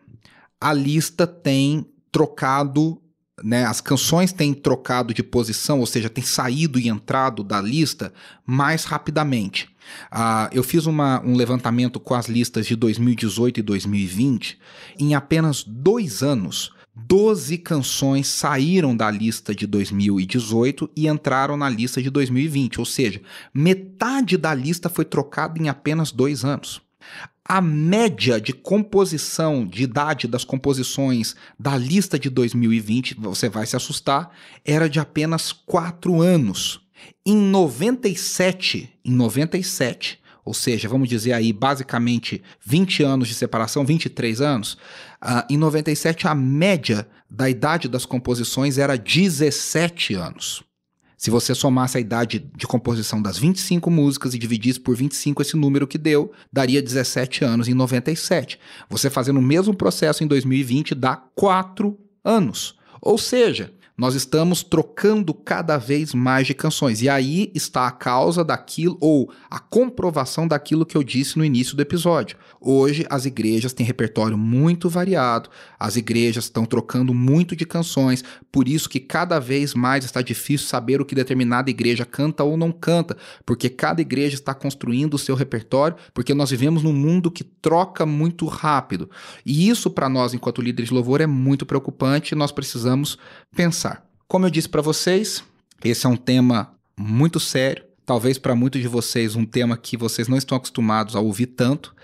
a 0.58 0.72
lista 0.72 1.26
tem 1.26 1.86
trocado, 2.10 3.01
né, 3.42 3.64
as 3.64 3.80
canções 3.80 4.32
têm 4.32 4.52
trocado 4.52 5.14
de 5.14 5.22
posição, 5.22 5.80
ou 5.80 5.86
seja, 5.86 6.10
tem 6.10 6.24
saído 6.24 6.78
e 6.78 6.88
entrado 6.88 7.42
da 7.42 7.60
lista 7.60 8.12
mais 8.44 8.84
rapidamente. 8.84 9.68
Uh, 10.12 10.48
eu 10.52 10.62
fiz 10.62 10.86
uma, 10.86 11.22
um 11.24 11.34
levantamento 11.34 11.98
com 11.98 12.14
as 12.14 12.28
listas 12.28 12.66
de 12.66 12.76
2018 12.76 13.60
e 13.60 13.62
2020. 13.62 14.58
Em 14.98 15.14
apenas 15.14 15.64
dois 15.64 16.22
anos, 16.22 16.72
12 16.94 17.58
canções 17.58 18.28
saíram 18.28 18.94
da 18.94 19.10
lista 19.10 19.54
de 19.54 19.66
2018 19.66 20.90
e 20.94 21.08
entraram 21.08 21.56
na 21.56 21.68
lista 21.68 22.02
de 22.02 22.10
2020, 22.10 22.80
ou 22.80 22.84
seja, 22.84 23.22
metade 23.52 24.36
da 24.36 24.54
lista 24.54 24.90
foi 24.90 25.04
trocada 25.04 25.58
em 25.58 25.68
apenas 25.68 26.12
dois 26.12 26.44
anos. 26.44 26.82
A 27.44 27.60
média 27.60 28.40
de 28.40 28.52
composição, 28.52 29.66
de 29.66 29.82
idade 29.82 30.26
das 30.28 30.44
composições 30.44 31.34
da 31.58 31.76
lista 31.76 32.18
de 32.18 32.30
2020, 32.30 33.14
você 33.18 33.48
vai 33.48 33.66
se 33.66 33.76
assustar, 33.76 34.30
era 34.64 34.88
de 34.88 35.00
apenas 35.00 35.52
4 35.52 36.20
anos. 36.20 36.80
Em 37.26 37.36
97, 37.36 38.88
em 39.04 39.12
97, 39.12 40.20
ou 40.44 40.54
seja, 40.54 40.88
vamos 40.88 41.08
dizer 41.08 41.32
aí 41.32 41.52
basicamente 41.52 42.42
20 42.64 43.02
anos 43.02 43.28
de 43.28 43.34
separação, 43.34 43.84
23 43.84 44.40
anos, 44.40 44.74
uh, 45.22 45.44
em 45.48 45.56
97 45.56 46.26
a 46.26 46.34
média 46.34 47.06
da 47.30 47.48
idade 47.48 47.88
das 47.88 48.04
composições 48.04 48.76
era 48.76 48.96
17 48.96 50.14
anos. 50.14 50.62
Se 51.22 51.30
você 51.30 51.54
somasse 51.54 51.96
a 51.96 52.00
idade 52.00 52.50
de 52.56 52.66
composição 52.66 53.22
das 53.22 53.38
25 53.38 53.88
músicas 53.88 54.34
e 54.34 54.38
dividisse 54.40 54.80
por 54.80 54.96
25 54.96 55.40
esse 55.40 55.56
número 55.56 55.86
que 55.86 55.96
deu, 55.96 56.32
daria 56.52 56.82
17 56.82 57.44
anos 57.44 57.68
em 57.68 57.74
97. 57.74 58.58
Você 58.90 59.08
fazendo 59.08 59.38
o 59.38 59.42
mesmo 59.42 59.72
processo 59.72 60.24
em 60.24 60.26
2020 60.26 60.96
dá 60.96 61.14
4 61.36 61.96
anos. 62.24 62.74
Ou 63.00 63.16
seja, 63.16 63.72
nós 64.02 64.16
estamos 64.16 64.64
trocando 64.64 65.32
cada 65.32 65.78
vez 65.78 66.12
mais 66.12 66.48
de 66.48 66.54
canções. 66.54 67.02
E 67.02 67.08
aí 67.08 67.52
está 67.54 67.86
a 67.86 67.92
causa 67.92 68.42
daquilo, 68.42 68.98
ou 69.00 69.32
a 69.48 69.60
comprovação 69.60 70.48
daquilo 70.48 70.84
que 70.84 70.96
eu 70.96 71.04
disse 71.04 71.38
no 71.38 71.44
início 71.44 71.76
do 71.76 71.82
episódio. 71.82 72.36
Hoje, 72.60 73.06
as 73.08 73.26
igrejas 73.26 73.72
têm 73.72 73.86
repertório 73.86 74.36
muito 74.36 74.88
variado, 74.88 75.48
as 75.78 75.94
igrejas 75.94 76.46
estão 76.46 76.66
trocando 76.66 77.14
muito 77.14 77.54
de 77.54 77.64
canções, 77.64 78.24
por 78.50 78.66
isso 78.66 78.88
que 78.88 78.98
cada 78.98 79.38
vez 79.38 79.72
mais 79.72 80.04
está 80.04 80.20
difícil 80.20 80.66
saber 80.66 81.00
o 81.00 81.04
que 81.04 81.14
determinada 81.14 81.70
igreja 81.70 82.04
canta 82.04 82.42
ou 82.42 82.56
não 82.56 82.72
canta, 82.72 83.16
porque 83.46 83.68
cada 83.68 84.00
igreja 84.00 84.34
está 84.34 84.52
construindo 84.52 85.14
o 85.14 85.18
seu 85.18 85.36
repertório, 85.36 85.96
porque 86.12 86.34
nós 86.34 86.50
vivemos 86.50 86.82
num 86.82 86.92
mundo 86.92 87.30
que 87.30 87.44
troca 87.44 88.04
muito 88.04 88.46
rápido. 88.46 89.08
E 89.46 89.68
isso, 89.68 89.88
para 89.88 90.08
nós, 90.08 90.34
enquanto 90.34 90.60
líderes 90.60 90.88
de 90.88 90.94
louvor, 90.94 91.20
é 91.20 91.26
muito 91.26 91.64
preocupante, 91.64 92.34
nós 92.34 92.50
precisamos 92.50 93.16
pensar. 93.54 94.04
Como 94.26 94.46
eu 94.46 94.50
disse 94.50 94.68
para 94.68 94.82
vocês, 94.82 95.44
esse 95.84 96.06
é 96.06 96.08
um 96.08 96.16
tema 96.16 96.74
muito 96.96 97.38
sério, 97.38 97.84
talvez 98.04 98.38
para 98.38 98.54
muitos 98.54 98.80
de 98.80 98.88
vocês 98.88 99.36
um 99.36 99.44
tema 99.44 99.76
que 99.76 99.96
vocês 99.96 100.28
não 100.28 100.38
estão 100.38 100.56
acostumados 100.56 101.16
a 101.16 101.20
ouvir 101.20 101.46
tanto. 101.46 101.94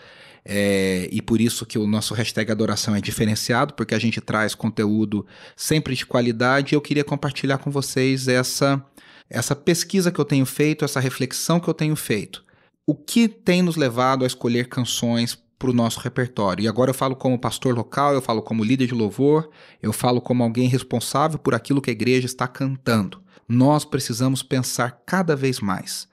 É, 0.44 1.08
e 1.12 1.20
por 1.20 1.40
isso 1.40 1.66
que 1.66 1.78
o 1.78 1.86
nosso 1.86 2.14
hashtag 2.14 2.50
adoração 2.50 2.96
é 2.96 3.00
diferenciado, 3.00 3.74
porque 3.74 3.94
a 3.94 3.98
gente 3.98 4.20
traz 4.20 4.54
conteúdo 4.54 5.26
sempre 5.54 5.94
de 5.94 6.06
qualidade. 6.06 6.74
E 6.74 6.76
eu 6.76 6.80
queria 6.80 7.04
compartilhar 7.04 7.58
com 7.58 7.70
vocês 7.70 8.28
essa, 8.28 8.82
essa 9.28 9.54
pesquisa 9.54 10.10
que 10.10 10.18
eu 10.18 10.24
tenho 10.24 10.46
feito, 10.46 10.84
essa 10.84 11.00
reflexão 11.00 11.60
que 11.60 11.68
eu 11.68 11.74
tenho 11.74 11.94
feito. 11.94 12.44
O 12.86 12.94
que 12.94 13.28
tem 13.28 13.60
nos 13.60 13.76
levado 13.76 14.24
a 14.24 14.26
escolher 14.26 14.68
canções 14.68 15.38
para 15.58 15.70
o 15.70 15.74
nosso 15.74 16.00
repertório. 16.00 16.64
E 16.64 16.68
agora 16.68 16.90
eu 16.90 16.94
falo 16.94 17.16
como 17.16 17.38
pastor 17.38 17.74
local, 17.74 18.14
eu 18.14 18.22
falo 18.22 18.40
como 18.40 18.64
líder 18.64 18.86
de 18.86 18.94
louvor, 18.94 19.50
eu 19.82 19.92
falo 19.92 20.20
como 20.20 20.42
alguém 20.42 20.68
responsável 20.68 21.38
por 21.38 21.54
aquilo 21.54 21.82
que 21.82 21.90
a 21.90 21.92
igreja 21.92 22.26
está 22.26 22.46
cantando. 22.46 23.20
Nós 23.48 23.84
precisamos 23.84 24.42
pensar 24.42 25.02
cada 25.04 25.34
vez 25.34 25.58
mais 25.60 26.08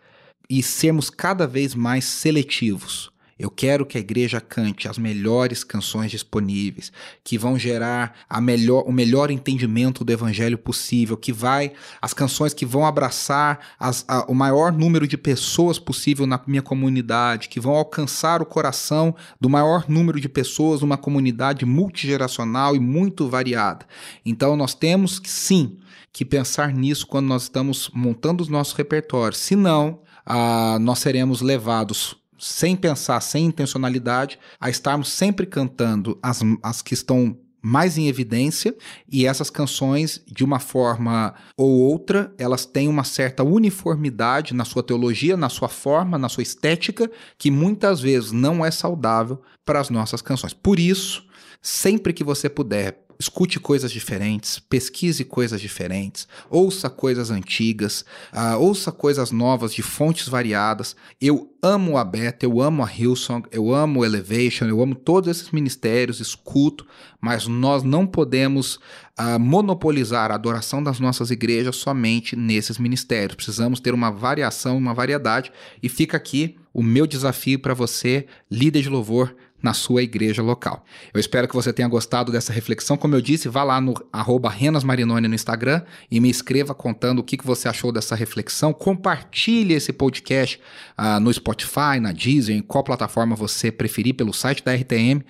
e 0.50 0.64
sermos 0.64 1.10
cada 1.10 1.46
vez 1.46 1.76
mais 1.76 2.06
seletivos. 2.06 3.12
Eu 3.38 3.50
quero 3.50 3.86
que 3.86 3.98
a 3.98 4.00
igreja 4.00 4.40
cante 4.40 4.88
as 4.88 4.98
melhores 4.98 5.62
canções 5.62 6.10
disponíveis, 6.10 6.90
que 7.22 7.38
vão 7.38 7.60
gerar 7.60 8.16
melhor, 8.42 8.86
o 8.88 8.94
melhor 8.94 9.30
entendimento 9.30 10.06
do 10.06 10.14
evangelho 10.14 10.58
possível, 10.58 11.18
que 11.18 11.34
vai 11.34 11.74
as 12.02 12.14
canções 12.14 12.54
que 12.54 12.66
vão 12.66 12.86
abraçar 12.86 13.60
as, 13.78 14.06
a, 14.08 14.24
o 14.32 14.34
maior 14.34 14.72
número 14.72 15.06
de 15.06 15.18
pessoas 15.18 15.78
possível 15.78 16.26
na 16.26 16.40
minha 16.48 16.62
comunidade, 16.62 17.50
que 17.50 17.60
vão 17.60 17.76
alcançar 17.76 18.42
o 18.42 18.46
coração 18.46 19.14
do 19.40 19.50
maior 19.50 19.84
número 19.90 20.18
de 20.18 20.30
pessoas 20.30 20.80
numa 20.80 20.98
comunidade 20.98 21.66
multigeracional 21.66 22.74
e 22.74 22.80
muito 22.80 23.28
variada. 23.28 23.86
Então 24.26 24.56
nós 24.56 24.74
temos 24.74 25.20
que 25.20 25.30
sim 25.30 25.78
que 26.14 26.24
pensar 26.24 26.72
nisso 26.72 27.06
quando 27.06 27.26
nós 27.26 27.44
estamos 27.44 27.92
montando 27.94 28.42
os 28.42 28.48
nossos 28.48 28.74
repertórios. 28.74 29.42
Senão, 29.42 30.00
ah, 30.26 30.78
nós 30.80 31.00
seremos 31.00 31.42
levados 31.42 32.16
sem 32.38 32.76
pensar, 32.76 33.20
sem 33.22 33.46
intencionalidade, 33.46 34.40
a 34.60 34.70
estarmos 34.70 35.10
sempre 35.10 35.46
cantando 35.46 36.18
as, 36.22 36.42
as 36.62 36.82
que 36.82 36.94
estão 36.94 37.38
mais 37.66 37.98
em 37.98 38.08
evidência 38.08 38.76
e 39.12 39.26
essas 39.26 39.50
canções, 39.50 40.22
de 40.28 40.44
uma 40.44 40.60
forma 40.60 41.34
ou 41.58 41.72
outra, 41.72 42.32
elas 42.38 42.64
têm 42.64 42.88
uma 42.88 43.04
certa 43.04 43.44
uniformidade 43.44 44.54
na 44.54 44.64
sua 44.64 44.84
teologia, 44.84 45.36
na 45.36 45.50
sua 45.50 45.68
forma, 45.68 46.16
na 46.16 46.30
sua 46.30 46.44
estética, 46.44 47.10
que 47.40 47.50
muitas 47.50 48.02
vezes 48.02 48.32
não 48.32 48.64
é 48.64 48.70
saudável 48.70 49.42
para 49.66 49.80
as 49.80 49.90
nossas 49.90 50.22
canções. 50.22 50.54
Por 50.54 50.80
isso, 50.80 51.26
sempre 51.60 52.14
que 52.14 52.24
você 52.24 52.48
puder, 52.48 53.04
escute 53.20 53.60
coisas 53.60 53.92
diferentes, 53.92 54.60
pesquise 54.60 55.24
coisas 55.24 55.62
diferentes, 55.62 56.28
ouça 56.50 56.90
coisas 56.90 57.30
antigas, 57.30 58.06
uh, 58.34 58.60
ouça 58.60 58.92
coisas 58.92 59.32
novas 59.32 59.74
de 59.74 59.82
fontes 59.82 60.28
variadas. 60.28 60.96
Eu 61.20 61.54
amo 61.62 61.98
a 61.98 62.04
Beta, 62.04 62.46
eu 62.46 62.62
amo 62.62 62.84
a 62.84 62.92
Hillsong, 62.92 63.48
eu 63.52 63.74
amo 63.74 64.02
o 64.02 64.06
Elevation, 64.06 64.66
eu 64.66 64.82
amo 64.82 64.96
todos 64.96 65.30
esses 65.30 65.52
ministérios, 65.52 66.20
escuto, 66.20 66.86
mas 67.20 67.48
nós 67.48 67.84
não 67.84 68.06
podemos 68.06 68.76
uh, 69.20 69.40
monopolizar 69.40 70.32
a 70.32 70.36
adoração 70.36 70.84
das 70.84 71.00
nossas 71.00 71.32
igrejas 71.32 71.78
somente 71.78 72.36
nesses 72.36 72.78
ministérios. 72.78 73.36
Precisamos 73.36 73.80
ter 73.80 73.94
uma 73.94 74.12
variação, 74.12 74.78
uma 74.78 74.94
variedade, 74.94 75.52
e 75.82 75.90
fica 75.90 76.18
aqui 76.18 76.58
o 76.74 76.84
meu 76.84 77.08
desafio 77.08 77.58
para 77.58 77.74
você, 77.74 78.28
líder 78.52 78.82
de 78.82 78.90
louvor, 78.90 79.34
na 79.66 79.74
sua 79.74 80.04
igreja 80.04 80.44
local. 80.44 80.86
Eu 81.12 81.20
espero 81.20 81.48
que 81.48 81.56
você 81.56 81.74
tenha 81.74 81.88
gostado 81.88 82.32
dessa 82.32 82.54
reflexão. 82.54 82.96
Como 82.96 83.16
eu 83.16 83.22
disse, 83.22 83.50
vá 83.50 83.64
lá 83.64 83.82
no 83.82 83.96
arroba 84.14 84.54
Marinoni 84.84 85.28
no 85.28 85.34
Instagram 85.34 85.82
e 86.10 86.20
me 86.20 86.30
escreva 86.30 86.76
contando 86.76 87.18
o 87.20 87.24
que, 87.24 87.36
que 87.36 87.46
você 87.46 87.68
achou 87.68 87.92
dessa 87.92 88.16
reflexão. 88.16 88.72
Compartilhe 88.72 89.74
esse 89.74 89.92
podcast 89.92 90.62
uh, 91.00 91.20
no 91.20 91.34
Spotify, 91.34 92.00
na 92.00 92.12
Deezer, 92.12 92.56
em 92.56 92.62
qual 92.62 92.84
plataforma 92.84 93.36
você 93.36 93.72
preferir, 93.72 94.14
pelo 94.14 94.32
site 94.32 94.64
da 94.64 94.76
RTM. 94.76 95.22
Uh, 95.22 95.24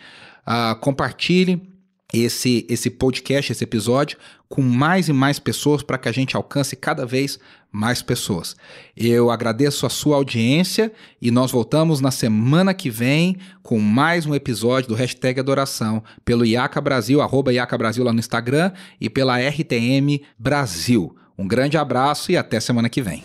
ah, 0.45 0.77
compartilhe 0.79 1.74
esse, 2.23 2.65
esse 2.69 2.89
podcast, 2.89 3.51
esse 3.51 3.63
episódio, 3.63 4.17
com 4.47 4.61
mais 4.61 5.09
e 5.09 5.13
mais 5.13 5.39
pessoas 5.39 5.83
para 5.83 5.97
que 5.97 6.07
a 6.07 6.11
gente 6.11 6.35
alcance 6.35 6.75
cada 6.75 7.05
vez 7.05 7.39
mais 7.71 8.01
pessoas. 8.01 8.55
Eu 8.95 9.29
agradeço 9.29 9.85
a 9.85 9.89
sua 9.89 10.15
audiência 10.15 10.91
e 11.21 11.29
nós 11.29 11.51
voltamos 11.51 11.99
na 11.99 12.11
semana 12.11 12.73
que 12.73 12.89
vem 12.89 13.37
com 13.61 13.79
mais 13.79 14.25
um 14.25 14.33
episódio 14.33 14.89
do 14.89 14.95
Hashtag 14.95 15.39
Adoração 15.39 16.01
pelo 16.23 16.45
IACA 16.45 16.79
Brasil, 16.79 17.21
arroba 17.21 17.51
IACA 17.51 17.77
Brasil 17.77 18.03
lá 18.03 18.13
no 18.13 18.19
Instagram 18.19 18.71
e 18.99 19.09
pela 19.09 19.37
RTM 19.37 20.21
Brasil. 20.39 21.15
Um 21.37 21.47
grande 21.47 21.77
abraço 21.77 22.31
e 22.31 22.37
até 22.37 22.59
semana 22.59 22.89
que 22.89 23.01
vem. 23.01 23.23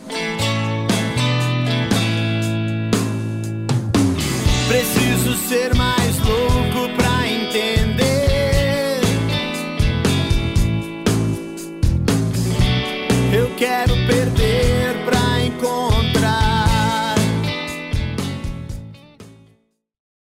Preciso 4.68 5.36
ser 5.48 5.74
mais 5.76 5.89